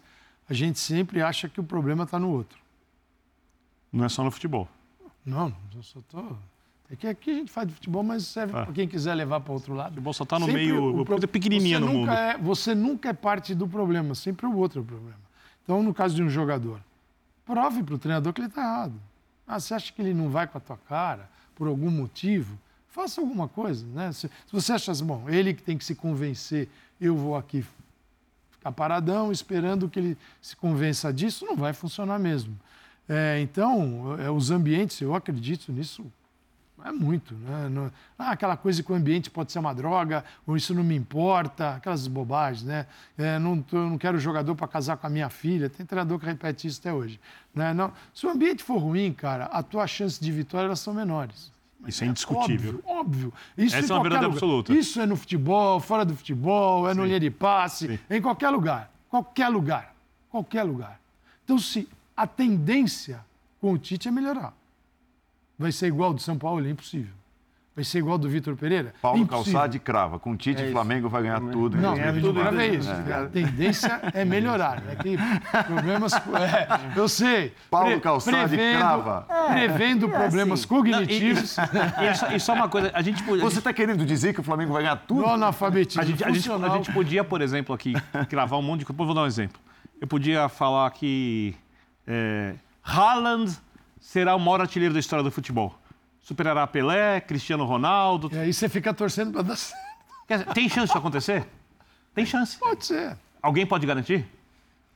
[0.49, 2.57] A gente sempre acha que o problema está no outro.
[3.91, 4.67] Não é só no futebol.
[5.25, 6.35] Não, eu só tô.
[6.89, 8.63] É que aqui a gente faz de futebol, mas serve É.
[8.65, 9.91] para quem quiser levar para outro lado.
[9.91, 12.17] O futebol só está no Sempre meio, o pro- pequenininha você no nunca mundo.
[12.19, 15.19] É, você nunca é parte do problema, sempre o outro é o problema.
[15.63, 16.79] Então, no caso de um jogador,
[17.45, 18.93] prove para o treinador que ele está errado.
[19.47, 22.57] Ah, você acha que ele não vai com a tua cara por algum motivo?
[22.89, 24.11] Faça alguma coisa, né?
[24.11, 26.69] Se, se você acha assim, bom, ele que tem que se convencer,
[26.99, 27.65] eu vou aqui
[28.63, 32.57] ficar paradão esperando que ele se convença disso, não vai funcionar mesmo.
[33.09, 36.05] É, então, é, os ambientes, eu acredito nisso
[36.85, 37.69] é muito, né?
[37.69, 37.89] Não-
[38.19, 41.75] ah, aquela coisa que o ambiente pode ser uma droga, ou isso não me importa,
[41.75, 42.87] aquelas bobagens, né?
[43.17, 45.69] É, não, tô- não quero jogador para casar com a minha filha.
[45.69, 47.21] Tem treinador que repete isso até hoje.
[47.55, 47.73] Né?
[47.73, 51.53] Não, se o ambiente for ruim, cara, a tua chance de vitória elas são menores.
[51.87, 52.81] Isso é indiscutível.
[52.85, 53.33] Óbvio, óbvio.
[53.57, 54.35] Isso Essa é uma verdade lugar.
[54.35, 54.73] absoluta.
[54.73, 57.99] Isso é no futebol, fora do futebol, é no linha de passe, Sim.
[58.09, 58.91] em qualquer lugar.
[59.09, 59.93] Qualquer lugar.
[60.29, 60.99] Qualquer lugar.
[61.43, 63.23] Então, se a tendência
[63.59, 64.53] com o Tite é melhorar.
[65.57, 66.65] Vai ser igual ao do São Paulo?
[66.65, 67.13] É impossível.
[67.75, 68.93] Vai ser igual ao do Vitor Pereira?
[69.01, 69.53] Paulo Impossível.
[69.53, 70.19] Calçade crava.
[70.19, 71.75] Com Tite, o Flamengo vai ganhar tudo.
[71.75, 72.49] Não, É, 2024.
[72.51, 72.91] tudo é isso.
[72.91, 74.79] A tendência é melhorar.
[74.81, 74.95] Né?
[74.95, 75.17] Que
[75.65, 76.13] problemas.
[76.13, 77.51] é, eu sei.
[77.71, 79.25] Paulo Calçade crava.
[79.49, 80.67] Prevendo problemas assim.
[80.67, 81.55] cognitivos.
[81.57, 83.43] E só, e só uma coisa, a gente podia.
[83.43, 85.21] Você está querendo dizer que o Flamengo vai ganhar tudo?
[85.21, 87.93] No analfabetismo A gente, a, gente, a gente podia, por exemplo, aqui,
[88.29, 89.03] cravar um monte de coisa.
[89.03, 89.59] Vou dar um exemplo.
[89.99, 91.55] Eu podia falar que
[92.05, 92.53] é,
[92.83, 93.51] Haaland
[93.99, 95.75] será o maior artilheiro da história do futebol.
[96.23, 98.29] Superará Pelé, Cristiano Ronaldo.
[98.33, 99.83] E aí você fica torcendo para dar certo.
[100.27, 101.45] Quer dizer, tem chance de acontecer?
[102.15, 102.57] Tem chance.
[102.57, 103.15] Pode ser.
[103.41, 104.25] Alguém pode garantir?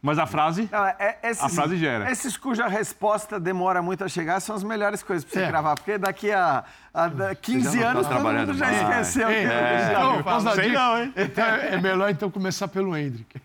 [0.02, 0.70] Mas a frase.
[0.72, 2.10] Não, é- esses, A frase gera.
[2.10, 5.50] Esses cuja resposta demora muito a chegar são as melhores coisas para você É.
[5.50, 6.64] cravar, porque daqui a,
[6.94, 8.82] a da- 15 não tá anos todo mundo já mais.
[9.08, 9.30] esqueceu.
[9.30, 10.80] Ei, que é, então, dar Sei dica?
[10.80, 11.14] não, hein?
[11.18, 13.42] Então, é melhor então começar pelo Hendrick.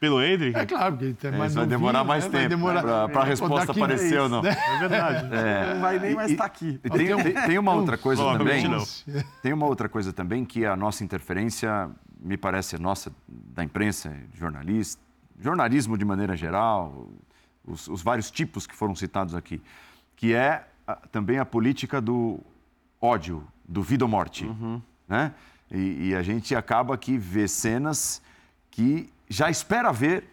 [0.00, 0.58] Pelo Hendrick?
[0.58, 2.30] É claro, porque ele é mais Isso vai demorar novinho, mais né?
[2.30, 4.42] Tempo demorar- pra- pra Pô, resposta aparecer ou não.
[4.42, 4.50] né?
[4.50, 5.28] É verdade.
[5.74, 6.80] Não vai nem mais estar aqui.
[6.84, 8.78] E tem, tem- tem uma outra coisa Provavelmente também.
[9.22, 9.22] não.
[9.42, 11.88] Tem uma outra coisa também que a nossa interferência,
[12.20, 15.00] me parece nossa, da imprensa, jornalista,
[15.40, 17.08] jornalismo de maneira geral,
[17.66, 19.60] os, os vários tipos que foram citados aqui,
[20.14, 22.38] que é a- também a política do
[23.00, 24.48] ódio, do vida ou morte.
[25.08, 25.32] Né?
[25.70, 28.22] E, e a gente acaba aqui vê cenas
[28.70, 30.24] que já espera ver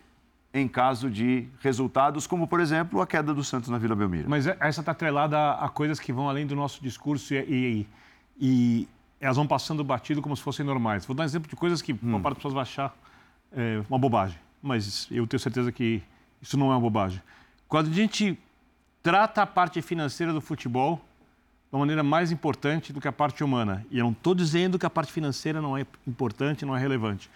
[0.54, 4.30] em caso de resultados, como, por exemplo, a queda do Santos na Vila Belmiro.
[4.30, 7.88] Mas é- essa está atrelada a, coisas que vão além do nosso discurso e, e-
[8.40, 8.88] e
[9.20, 11.06] elas vão passando batido como se fossem normais.
[11.06, 12.96] Vou dar um exemplo de coisas que uma parte das pessoas vai achar
[13.56, 16.04] é, uma bobagem, mas eu tenho certeza que
[16.42, 17.22] isso não é uma bobagem.
[17.68, 18.38] Quando a gente
[19.02, 23.44] trata a parte financeira do futebol de uma maneira mais importante do que a parte
[23.44, 26.80] humana, e eu não estou dizendo que a parte financeira não é importante, não é
[26.80, 27.30] relevante.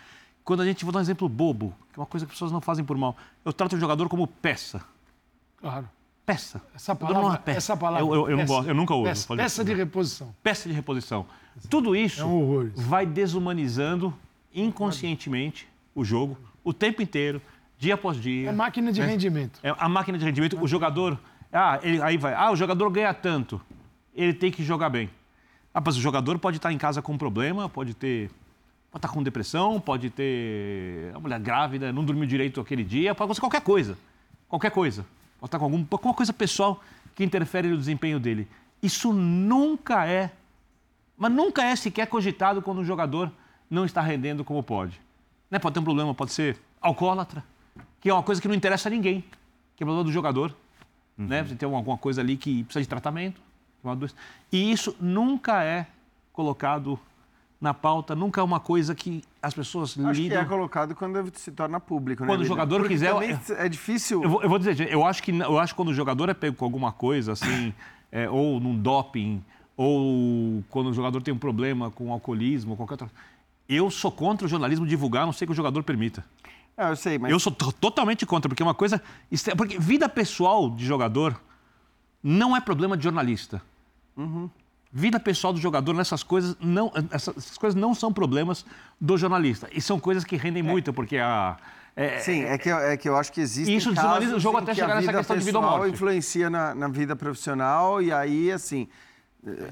[0.48, 2.54] Quando a gente, vou dar um exemplo bobo, que é uma coisa que as pessoas
[2.54, 4.82] não fazem por mal, eu trato o jogador como peça.
[5.58, 5.89] Claro.
[6.26, 6.62] Peça.
[6.74, 7.58] Essa Jogador não palavra, é peça.
[7.58, 9.04] essa palavra Eu, eu- eu não gosto, eu nunca uso.
[9.04, 10.34] Peça, peça de reposição.
[10.41, 11.26] peça de reposição.
[11.70, 14.14] Tudo isso É um vai desumanizando
[14.54, 17.41] inconscientemente o jogo o tempo inteiro,
[17.78, 18.50] dia após dia.
[18.50, 19.60] É máquina de rendimento.
[19.62, 21.20] É a máquina de rendimento, o jogador.
[21.52, 22.34] Ah, ele, aí vai.
[22.34, 23.60] Ah, o jogador ganha tanto.
[24.16, 25.10] Ele tem que jogar bem.
[25.74, 28.30] Ah, mas o jogador pode estar em casa com um problema, pode ter.
[28.92, 31.12] Pode estar com depressão, pode ter.
[31.14, 33.98] A mulher grávida, não dormiu direito aquele dia, pode acontecer qualquer coisa.
[34.48, 35.06] Qualquer coisa.
[35.40, 36.82] Pode estar com algum, alguma coisa pessoal
[37.14, 38.48] que interfere no desempenho dele.
[38.82, 40.32] Isso nunca é.
[41.18, 43.32] Mas nunca é sequer cogitado quando um jogador
[43.70, 45.00] não está rendendo como pode.
[45.50, 45.60] Né?
[45.60, 47.44] Pode ter um problema, pode ser alcoólatra,
[48.00, 49.22] que é uma coisa que não interessa a ninguém,
[49.76, 50.56] que é problema do jogador.
[51.18, 51.44] Né?
[51.44, 53.42] Você tem alguma coisa ali que precisa de tratamento.
[53.84, 54.16] uma doença.
[54.52, 55.88] E isso nunca é
[56.32, 57.00] colocado
[57.60, 60.41] na pauta, nunca é uma coisa que as pessoas Acho que lidam.
[60.41, 62.28] é colocado quando se torna público, né?
[62.28, 63.14] Quando o jogador Porque quiser-
[63.58, 64.22] É difícil.
[64.24, 66.34] Eu vou, eu vou dizer, eu acho que eu acho que quando o jogador é
[66.36, 67.74] pego com alguma coisa assim,
[68.12, 69.43] é, ou num doping,
[69.76, 73.12] ou quando o jogador tem um problema com alcoolismo, ou qualquer outra.
[73.68, 76.24] Eu sou contra o jornalismo divulgar, a não sei que o jogador permita.
[76.78, 79.01] É, eu sei, mas Eu sou to- totalmente contra, porque é uma coisa.
[79.58, 81.39] Porque vida pessoal de jogador
[82.22, 83.62] não é problema de jornalista.
[84.92, 88.66] Vida pessoal do jogador nessas coisas não, essas, coisas não são problemas
[89.00, 89.68] do jornalista.
[89.74, 91.58] E são coisas que rendem muito, porque a.
[91.96, 93.76] é- Sim, é que, eu- é que eu acho que existe.
[93.76, 95.94] Isso desumaniza o jogo até chegar nessa questão de vida ou morte.
[95.94, 98.88] influencia na, na vida profissional e aí, assim,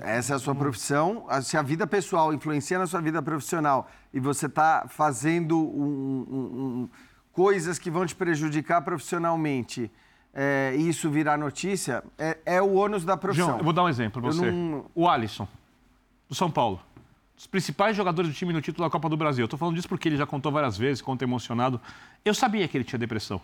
[0.01, 1.25] essa é a sua profissão.
[1.29, 6.25] Ah, Se a vida pessoal influencia na sua vida profissional e você está fazendo um-
[6.29, 6.89] um- um-
[7.31, 9.89] coisas que vão te prejudicar profissionalmente
[10.35, 13.47] eh, e isso virar notícia, é, é o ônus da profissão.
[13.47, 14.51] João, eu vou dar um exemplo para você.
[14.51, 15.47] não- O Alisson,
[16.29, 16.79] do São Paulo.
[17.37, 19.43] Os principais jogadores do time no título da Copa do Brasil.
[19.43, 21.81] Eu tô falando disso porque ele já contou várias vezes, conta emocionado.
[22.23, 23.41] Eu sabia que ele tinha depressão.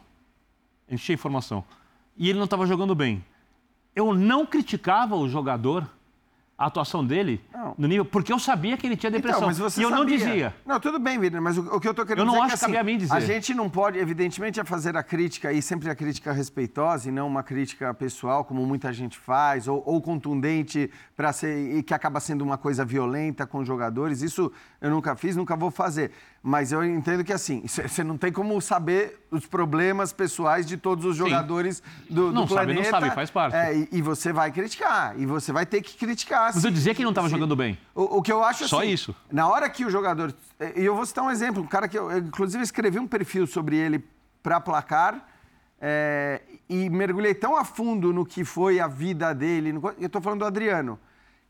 [0.87, 1.63] A gente tinha informação.
[2.17, 3.23] E ele não estava jogando bem.
[3.95, 5.85] eu não criticava o jogador
[6.61, 7.73] a atuação dele Não.
[7.75, 8.05] no nível.
[8.05, 9.39] Porque eu sabia que ele tinha depressão.
[9.39, 10.17] Então, mas você e eu não sabia.
[10.17, 10.55] dizia.
[10.63, 12.53] Não, tudo bem, Vini, mas o, o que eu tô querendo Eu não dizer acho
[12.53, 13.13] é que que assim, a mim dizer.
[13.13, 17.11] a gente não pode, evidentemente, é fazer a crítica, e sempre a crítica respeitosa e
[17.11, 21.95] não uma crítica pessoal, como muita gente faz, ou, ou contundente para ser e que
[21.95, 24.21] acaba sendo uma coisa violenta com jogadores.
[24.21, 26.11] Isso eu nunca fiz, nunca vou fazer.
[26.43, 31.05] Mas eu entendo que assim, você não tem como saber os problemas pessoais de todos
[31.05, 32.89] os jogadores do, do Não sabe, não planeta.
[32.89, 33.55] sabe, faz parte.
[33.55, 36.45] É, e, e você vai criticar, e você vai ter que criticar.
[36.53, 36.73] Mas eu sim.
[36.73, 37.35] dizia que ele não estava Sim.
[37.35, 37.77] jogando bem.
[37.93, 39.15] O, o que eu acho Só assim, isso.
[39.31, 40.33] Na hora que o jogador.
[40.75, 43.45] E eu vou citar um exemplo, um cara que eu, eu, inclusive, escrevi um perfil
[43.45, 44.03] sobre ele
[44.41, 45.23] para placar
[45.79, 49.73] é, e mergulhei tão a fundo no que foi a vida dele.
[49.73, 50.99] no- eu estou falando do Adriano.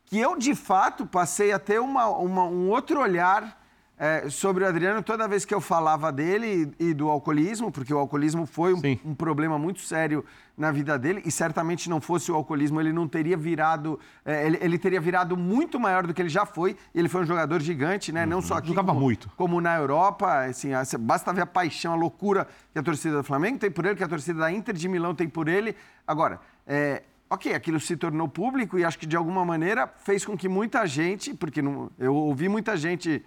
[0.04, 3.58] Que eu, de fato, passei a ter uma, uma- um outro olhar
[3.98, 7.92] é, sobre o Adriano toda vez que eu falava dele e, e do alcoolismo, porque
[7.92, 10.24] o alcoolismo foi um, um problema muito sério
[10.56, 14.58] na vida dele e certamente não fosse o alcoolismo ele não teria virado é, ele,
[14.60, 17.60] ele teria virado muito maior do que ele já foi e ele foi um jogador
[17.60, 18.26] gigante né?
[18.26, 19.30] Não só aqui Jogava como, muito.
[19.36, 20.70] como na Europa assim
[21.00, 24.04] basta ver a paixão a loucura que a torcida do Flamengo tem por ele que
[24.04, 25.74] a torcida da Inter de Milão tem por ele.
[26.06, 30.36] Agora é, Ok, aquilo se tornou público e acho que de alguma maneira fez com
[30.36, 33.24] que muita gente, porque não, eu ouvi muita gente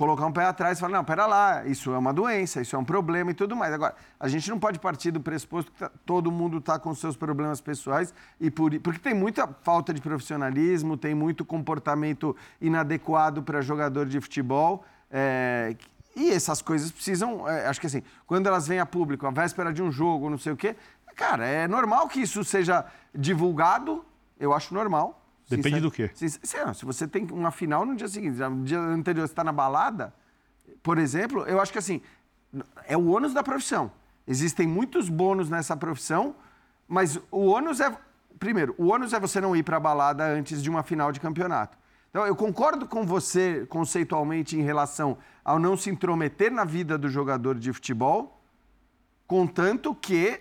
[0.00, 2.78] colocar um pé atrás e falar, não, pera lá, isso é uma doença, isso é
[2.78, 3.70] um problema e tudo mais.
[3.70, 7.18] Agora, a gente não pode partir do pressuposto que tá- todo mundo está com seus
[7.18, 13.60] problemas pessoais, e por, porque tem muita falta de profissionalismo, tem muito comportamento inadequado para
[13.60, 14.82] jogador de futebol.
[15.10, 15.76] é,
[16.16, 19.72] e essas coisas precisam, é, acho que assim, quando elas vêm a público, a véspera
[19.72, 20.74] de um jogo, não sei o quê,
[21.14, 22.84] cara, é normal que isso seja
[23.14, 24.04] divulgado,
[24.38, 25.19] eu acho normal.
[25.50, 26.10] Depende Sincero- do quê?
[26.14, 29.44] se, se- se você tem uma final no dia seguinte, no dia anterior você está
[29.44, 30.14] na balada,
[30.82, 32.00] por exemplo, eu acho que assim,
[32.86, 33.90] é o ônus da profissão.
[34.26, 36.34] Existem muitos bônus nessa profissão,
[36.88, 37.94] mas o ônus é.
[38.38, 41.20] Primeiro, o ônus é você não ir para a balada antes de uma final de
[41.20, 41.76] campeonato.
[42.08, 47.08] Então, eu concordo com você conceitualmente em relação ao não se intrometer na vida do
[47.08, 48.40] jogador de futebol,
[49.26, 50.40] contanto que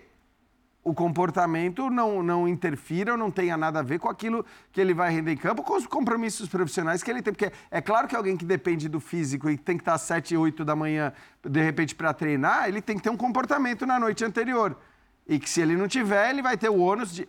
[0.89, 4.93] o comportamento não, não interfira ou não tenha nada a ver com aquilo que ele
[4.93, 7.31] vai render em campo, com os compromissos profissionais que ele tem.
[7.33, 10.35] Porque é claro que alguém que depende do físico e tem que estar às 7,
[10.35, 11.13] 8 da manhã,
[11.47, 14.75] de repente, para treinar, ele tem que ter um comportamento na noite anterior.
[15.27, 17.27] E que se ele não tiver, ele vai ter o ônus de.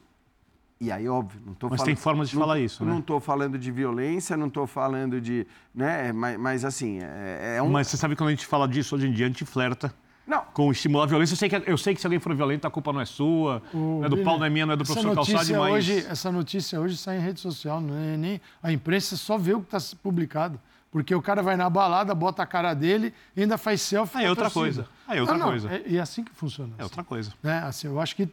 [0.80, 1.94] E aí, óbvio, não estou Mas falando.
[1.94, 2.90] tem formas de não- falar isso, né?
[2.90, 5.46] Não estou falando de violência, não estou falando de.
[5.74, 7.68] Né, mas, mas assim, é, é um.
[7.68, 9.94] Mas você sabe que quando a gente fala disso hoje em dia, a gente flerta
[10.26, 11.32] Não, com estimular a violência.
[11.32, 13.60] Eu sei, que, eu sei que se alguém for violento, a culpa não é sua,
[13.74, 15.72] não é do Paulo, não é minha, não é do essa professor Calçade, notícia mas...
[15.74, 19.54] Hoje, essa notícia hoje sai em rede social, não é nem a imprensa só vê
[19.54, 20.60] o que está publicado.
[20.92, 24.24] Porque o cara vai na balada, bota a cara dele e ainda faz selfie Aí
[24.24, 24.84] é outra torcida.
[24.84, 24.88] coisa.
[25.06, 25.72] Aí é outra Não, não, coisa.
[25.72, 26.74] É, e é assim que funciona.
[26.78, 27.32] É outra coisa.
[27.42, 27.58] né?
[27.60, 28.28] Assim, eu acho que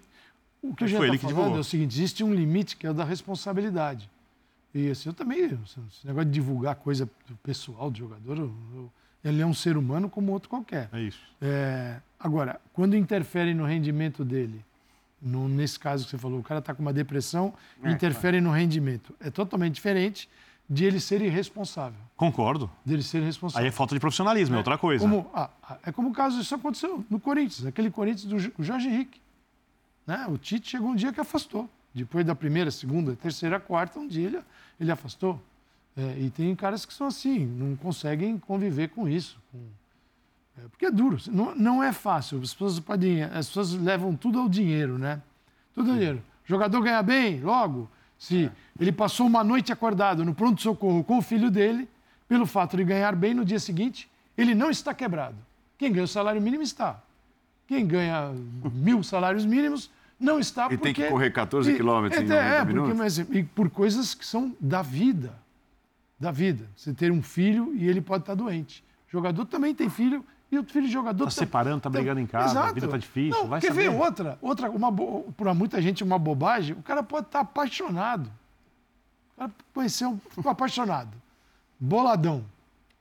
[0.62, 2.94] o que ele está que falando é o seguinte: existe um limite que é o
[2.96, 4.10] da responsabilidade.
[4.74, 7.08] E assim, eu também, esse negócio de divulgar coisa
[7.44, 8.92] pessoal do jogador, eu- eu-
[9.24, 10.90] ele é um ser humano como outro qualquer.
[10.94, 11.20] É isso.
[11.42, 14.64] É, agora, quando interfere no rendimento dele,
[15.22, 17.54] no- nesse caso que você falou, o cara está com uma depressão,
[17.84, 19.16] É, interfere no rendimento.
[19.20, 20.30] É totalmente diferente
[20.70, 22.00] de ele ser irresponsável.
[22.16, 22.70] Concordo.
[22.86, 23.68] Dele ser Aí irresponsável.
[23.68, 25.02] é falta de profissionalismo, é outra coisa.
[25.04, 28.52] Como, ah, ah, é como o caso, isso aconteceu no Corinthians, aquele Corinthians do Jo-
[28.60, 29.22] Jorge Henrique.
[30.06, 30.26] Né?
[30.30, 31.70] O Tite chegou um dia que afastou.
[31.94, 34.40] Depois da primeira, segunda, terceira, quarta, um dia ele,
[34.80, 35.42] ele afastou.
[35.98, 39.40] É, e tem caras que são assim, não conseguem conviver com isso.
[39.52, 39.58] com-
[40.60, 42.40] é, porque é duro, não, não é fácil.
[42.42, 45.22] As pessoas, podem, as pessoas levam tudo ao dinheiro, né?
[45.74, 46.22] Tudo ao dinheiro.
[46.46, 47.90] O jogador ganha bem, logo.
[48.18, 51.88] Se ele passou uma noite acordado no pronto-socorro com o filho dele,
[52.28, 55.36] pelo fato de ganhar bem no dia seguinte, ele não está quebrado.
[55.78, 57.00] Quem ganha o salário mínimo está.
[57.68, 58.32] Quem ganha
[58.74, 60.84] mil salários mínimos não está E porque...
[60.84, 62.98] tem que correr 14 E- quilômetros em é, 90 é, porque, minutos.
[62.98, 65.34] mas, e por coisas que são da vida.
[66.20, 66.68] Da vida.
[66.76, 68.84] Você ter um filho e ele pode estar doente.
[69.08, 71.26] O jogador também tem filho e o filho de jogador...
[71.26, 74.02] Tá separando, tá brigando em casa, a vida tá difícil, Não, vai quer ver saber.
[74.02, 74.38] outra?
[74.42, 74.92] Outra, uma,
[75.36, 76.76] para muita gente, uma bobagem.
[76.76, 78.32] O cara pode estar apaixonado.
[79.36, 81.16] O cara conheceu, ficou apaixonado.
[81.80, 82.44] Boladão.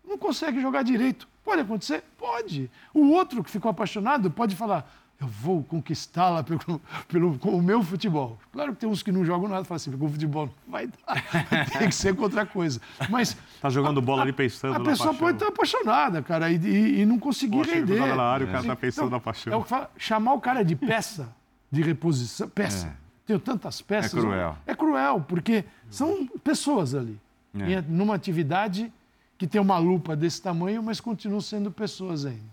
[0.07, 1.27] Não consegue jogar direito.
[1.45, 2.05] Pode acontecer?
[2.19, 2.71] Pode.
[2.93, 7.83] O outro que ficou apaixonado pode falar: eu vou conquistá-la pelo, pelo, com o meu
[7.83, 8.39] futebol.
[8.53, 10.87] Claro que tem uns que não jogam nada, falam assim, com o futebol não vai
[10.89, 11.23] dar.
[11.79, 12.81] tem que ser com outra coisa.
[13.09, 15.27] Mas Tá jogando bola ali pensando a na pessoa paixão.
[15.27, 17.95] pode estar apaixonada, cara, e, e- e não conseguir Poxa, render.
[17.97, 19.53] cruzada na área, o cara Assim, tá pensando na paixão.
[19.53, 21.29] é o que fala, chamar o cara de peça
[21.73, 22.87] de reposição, peça.
[22.89, 22.93] É.
[23.27, 24.15] Tenho tantas peças.
[24.15, 24.57] É cruel.
[24.67, 27.19] É cruel, porque são pessoas ali.
[27.59, 27.71] É.
[27.71, 28.93] E numa atividade
[29.39, 32.45] que tem uma lupa desse tamanho, mas continuam sendo pessoas ainda.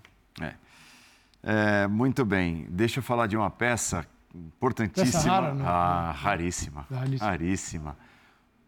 [0.42, 0.54] É.
[1.44, 2.66] É, muito bem.
[2.70, 5.06] Deixa eu falar de uma peça importantíssima.
[5.22, 5.64] Peça rara, né?
[5.68, 6.88] Ah, raríssima.
[6.90, 7.30] Raríssima.
[7.30, 7.98] Raríssima.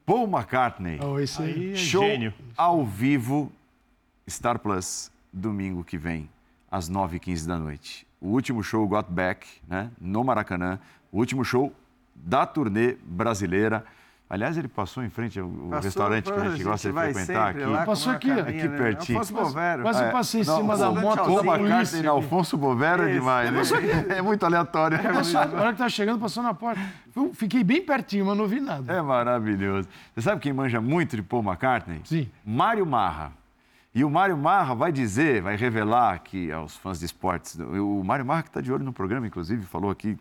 [0.06, 1.00] Paul McCartney.
[1.02, 1.54] Oh, esse aí.
[1.54, 2.34] Aí é Show gênio.
[2.56, 3.52] ao vivo,
[4.30, 6.30] Star Plus, domingo que vem,
[6.70, 8.06] às 9h15 da noite.
[8.22, 10.80] O último show Got Back, né, no Maracanã.
[11.12, 11.74] O último show
[12.14, 13.86] da turnê brasileira.
[14.28, 17.60] Aliás, ele passou em frente ao Passou, restaurante que a gente gosta de frequentar aqui.
[17.64, 18.78] lá Passou aqui, carninha, Aqui né?
[18.78, 19.20] pertinho.
[19.20, 19.82] Afonso Bovero.
[19.84, 21.98] Quase É, passei em não, cima da moto da polícia.
[22.00, 23.52] e Alfonso Bovero é demais.
[23.52, 23.62] né?
[24.18, 24.98] É muito aleatório.
[25.14, 26.82] Passou, a hora que tava chegando, passou na porta.
[27.16, 28.92] Eu fiquei bem pertinho, mas não vi nada.
[28.92, 29.88] É maravilhoso.
[30.16, 32.02] Você sabe quem manja muito de Paul McCartney?
[32.04, 32.28] Sim.
[32.44, 33.32] Mário Marra.
[33.94, 37.58] E o Mário Marra vai dizer, vai revelar aqui aos fãs de esportes.
[37.60, 40.18] O Mário Marra, que está de olho no programa, inclusive, falou aqui,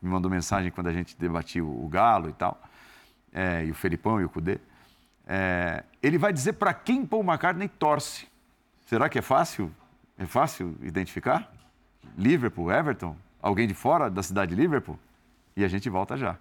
[0.00, 2.60] me mandou mensagem quando a gente debatia o Galo e tal,
[3.36, 4.58] é, e o Felipão e o Cudê.
[5.26, 8.26] É, ele vai dizer para quem Paul McCartney torce.
[8.86, 9.70] Será que é fácil?
[10.16, 11.52] É fácil identificar?
[12.16, 13.14] Liverpool, Everton?
[13.42, 14.98] Alguém de fora da cidade de Liverpool?
[15.54, 16.38] E a gente volta já.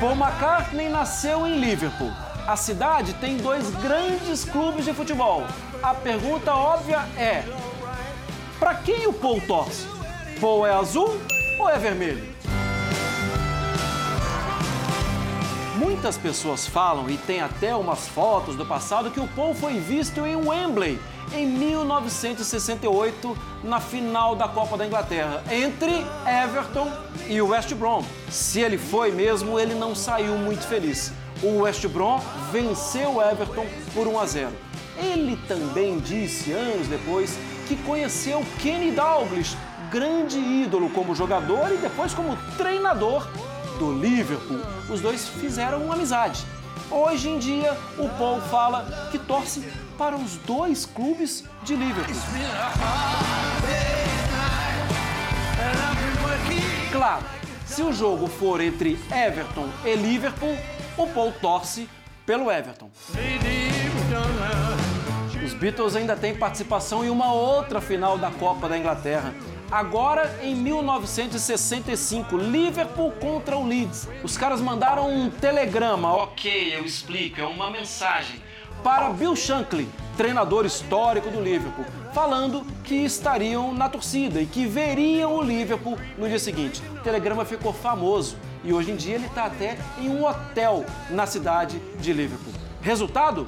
[0.00, 2.10] Paul McCartney nasceu em Liverpool.
[2.46, 5.44] A cidade tem dois grandes clubes de futebol.
[5.82, 7.44] A pergunta óbvia é:
[8.58, 9.97] para quem o Paul torce?
[10.40, 11.20] Paul é azul
[11.58, 12.22] ou é vermelho?
[15.76, 20.24] Muitas pessoas falam, e tem até umas fotos do passado, que o Paul foi visto
[20.24, 20.98] em Wembley
[21.32, 26.90] em 1968, na final da Copa da Inglaterra, entre Everton
[27.28, 28.04] e o West Brom.
[28.30, 31.12] Se ele foi mesmo, ele não saiu muito feliz.
[31.42, 32.20] O West Brom
[32.52, 34.50] venceu o Everton por 1 a 0.
[34.98, 39.56] Ele também disse anos depois que conheceu Kenny Dalglish,
[39.90, 43.26] grande ídolo como jogador e depois como treinador
[43.78, 44.60] do Liverpool.
[44.88, 46.44] Os dois fizeram uma amizade.
[46.90, 49.62] Hoje em dia, o Paul fala que torce
[49.96, 52.14] para os dois clubes de Liverpool.
[56.90, 57.24] Claro,
[57.66, 60.56] se o jogo for entre Everton e Liverpool,
[60.96, 61.88] o Paul torce
[62.24, 62.90] pelo Everton.
[65.44, 69.34] Os Beatles ainda têm participação em uma outra final da Copa da Inglaterra.
[69.70, 74.08] Agora em 1965, Liverpool contra o Leeds.
[74.24, 78.40] Os caras mandaram um telegrama, ok, eu explico, é uma mensagem,
[78.82, 85.34] para Bill Shankly, treinador histórico do Liverpool, falando que estariam na torcida e que veriam
[85.34, 86.82] o Liverpool no dia seguinte.
[86.94, 91.26] O telegrama ficou famoso e hoje em dia ele está até em um hotel na
[91.26, 92.54] cidade de Liverpool.
[92.80, 93.46] Resultado?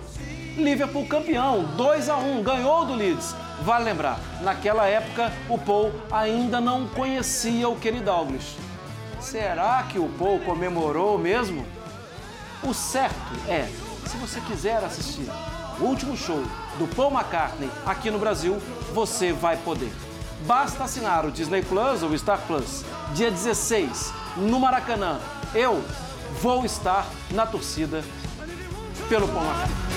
[0.64, 3.34] Liverpool campeão, 2 a 1, ganhou do Leeds.
[3.62, 8.56] Vale lembrar, naquela época o Paul ainda não conhecia o Kenny Dalglish.
[9.20, 11.66] Será que o Paul comemorou mesmo?
[12.62, 13.68] O certo é,
[14.06, 15.28] se você quiser assistir
[15.78, 16.42] o último show
[16.78, 18.60] do Paul McCartney aqui no Brasil,
[18.92, 19.92] você vai poder.
[20.46, 22.84] Basta assinar o Disney Plus ou Star Plus.
[23.14, 25.18] Dia 16, no Maracanã,
[25.54, 25.82] eu
[26.40, 28.02] vou estar na torcida
[29.08, 29.89] pelo Paul McCartney.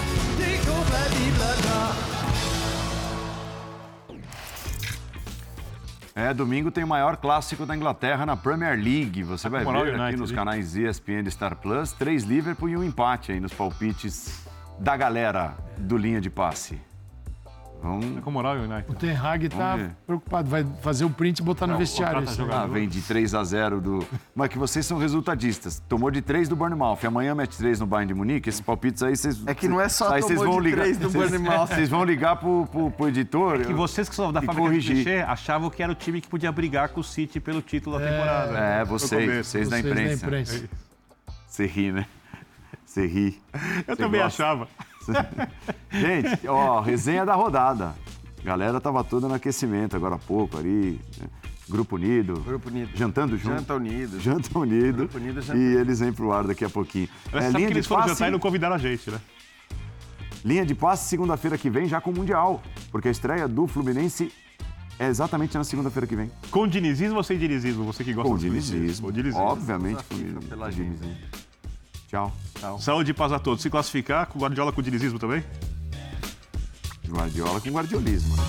[6.15, 9.23] É, domingo tem o maior clássico da Inglaterra na Premier League.
[9.23, 12.83] Você vai moral, ver aqui nos canais ESPN e Star Plus, três Liverpool e um
[12.83, 14.45] empate aí nos palpites
[14.79, 16.79] da galera do linha de passe.
[17.83, 18.23] Vamos...
[18.23, 18.89] Com moral, United.
[18.89, 19.77] O Ten Hag tá
[20.07, 20.49] preocupado.
[20.49, 22.23] Vai fazer o print e botar no vestiário.
[22.49, 24.07] Ah, vem de 3 a 0 do.
[24.33, 25.83] Mas que vocês são resultadistas.
[25.89, 26.99] Tomou de 3 do Bournemouth.
[27.05, 28.47] Amanhã mete 3 no Bayern de Munique.
[28.47, 29.45] Esses palpites aí vocês.
[29.45, 31.67] É que não é só aí tomou vocês vão de ligar, do vocês- Bournemouth.
[31.67, 33.59] Vocês vão ligar pro, pro, pro editor.
[33.69, 34.95] E vocês que são da fábrica corrigir.
[34.95, 37.99] de clichê achavam que era o time que podia brigar com o City pelo título
[37.99, 38.57] da temporada.
[38.57, 40.21] É, vocês, vocês da Vocês imprensa.
[40.21, 40.69] da imprensa.
[41.47, 42.05] Você ri, né?
[42.85, 43.41] Você ri.
[43.87, 44.43] Eu Você também gosta.
[44.43, 44.67] achava.
[45.91, 47.95] Gente, ó, resenha da rodada.
[48.41, 50.99] A galera tava toda no aquecimento agora há pouco ali.
[51.19, 51.27] né?
[51.69, 52.41] Grupo Unido.
[52.41, 52.91] Grupo Unido.
[52.95, 53.55] Jantando junto.
[53.55, 54.19] Janta Unido.
[54.19, 54.97] Janta Unido.
[54.97, 57.07] Grupo Unido, Janta e eles vêm pro ar daqui a pouquinho.
[57.31, 59.09] Parece É, sabe linha, que de eles foram passe, jantar e não convidaram a gente,
[59.09, 59.19] né?
[60.43, 62.61] linha de passe segunda-feira que vem, já com o Mundial.
[62.91, 64.31] Porque a estreia do Fluminense
[64.99, 66.29] é exatamente na segunda-feira que vem.
[66.51, 67.85] Com dinizismo ou sem dinizismo?
[67.85, 69.07] Você que gosta Com dinizismo.
[69.07, 69.41] Com dinizismo.
[69.41, 71.15] Obviamente com dinizismo.
[72.09, 72.31] Tchau.
[72.79, 73.61] Saúde e paz a todos.
[73.61, 75.43] Se classificar, com Guardiola com dinizismo também?
[77.07, 78.35] Guardiola com guardiolismo.
[78.35, 78.43] né?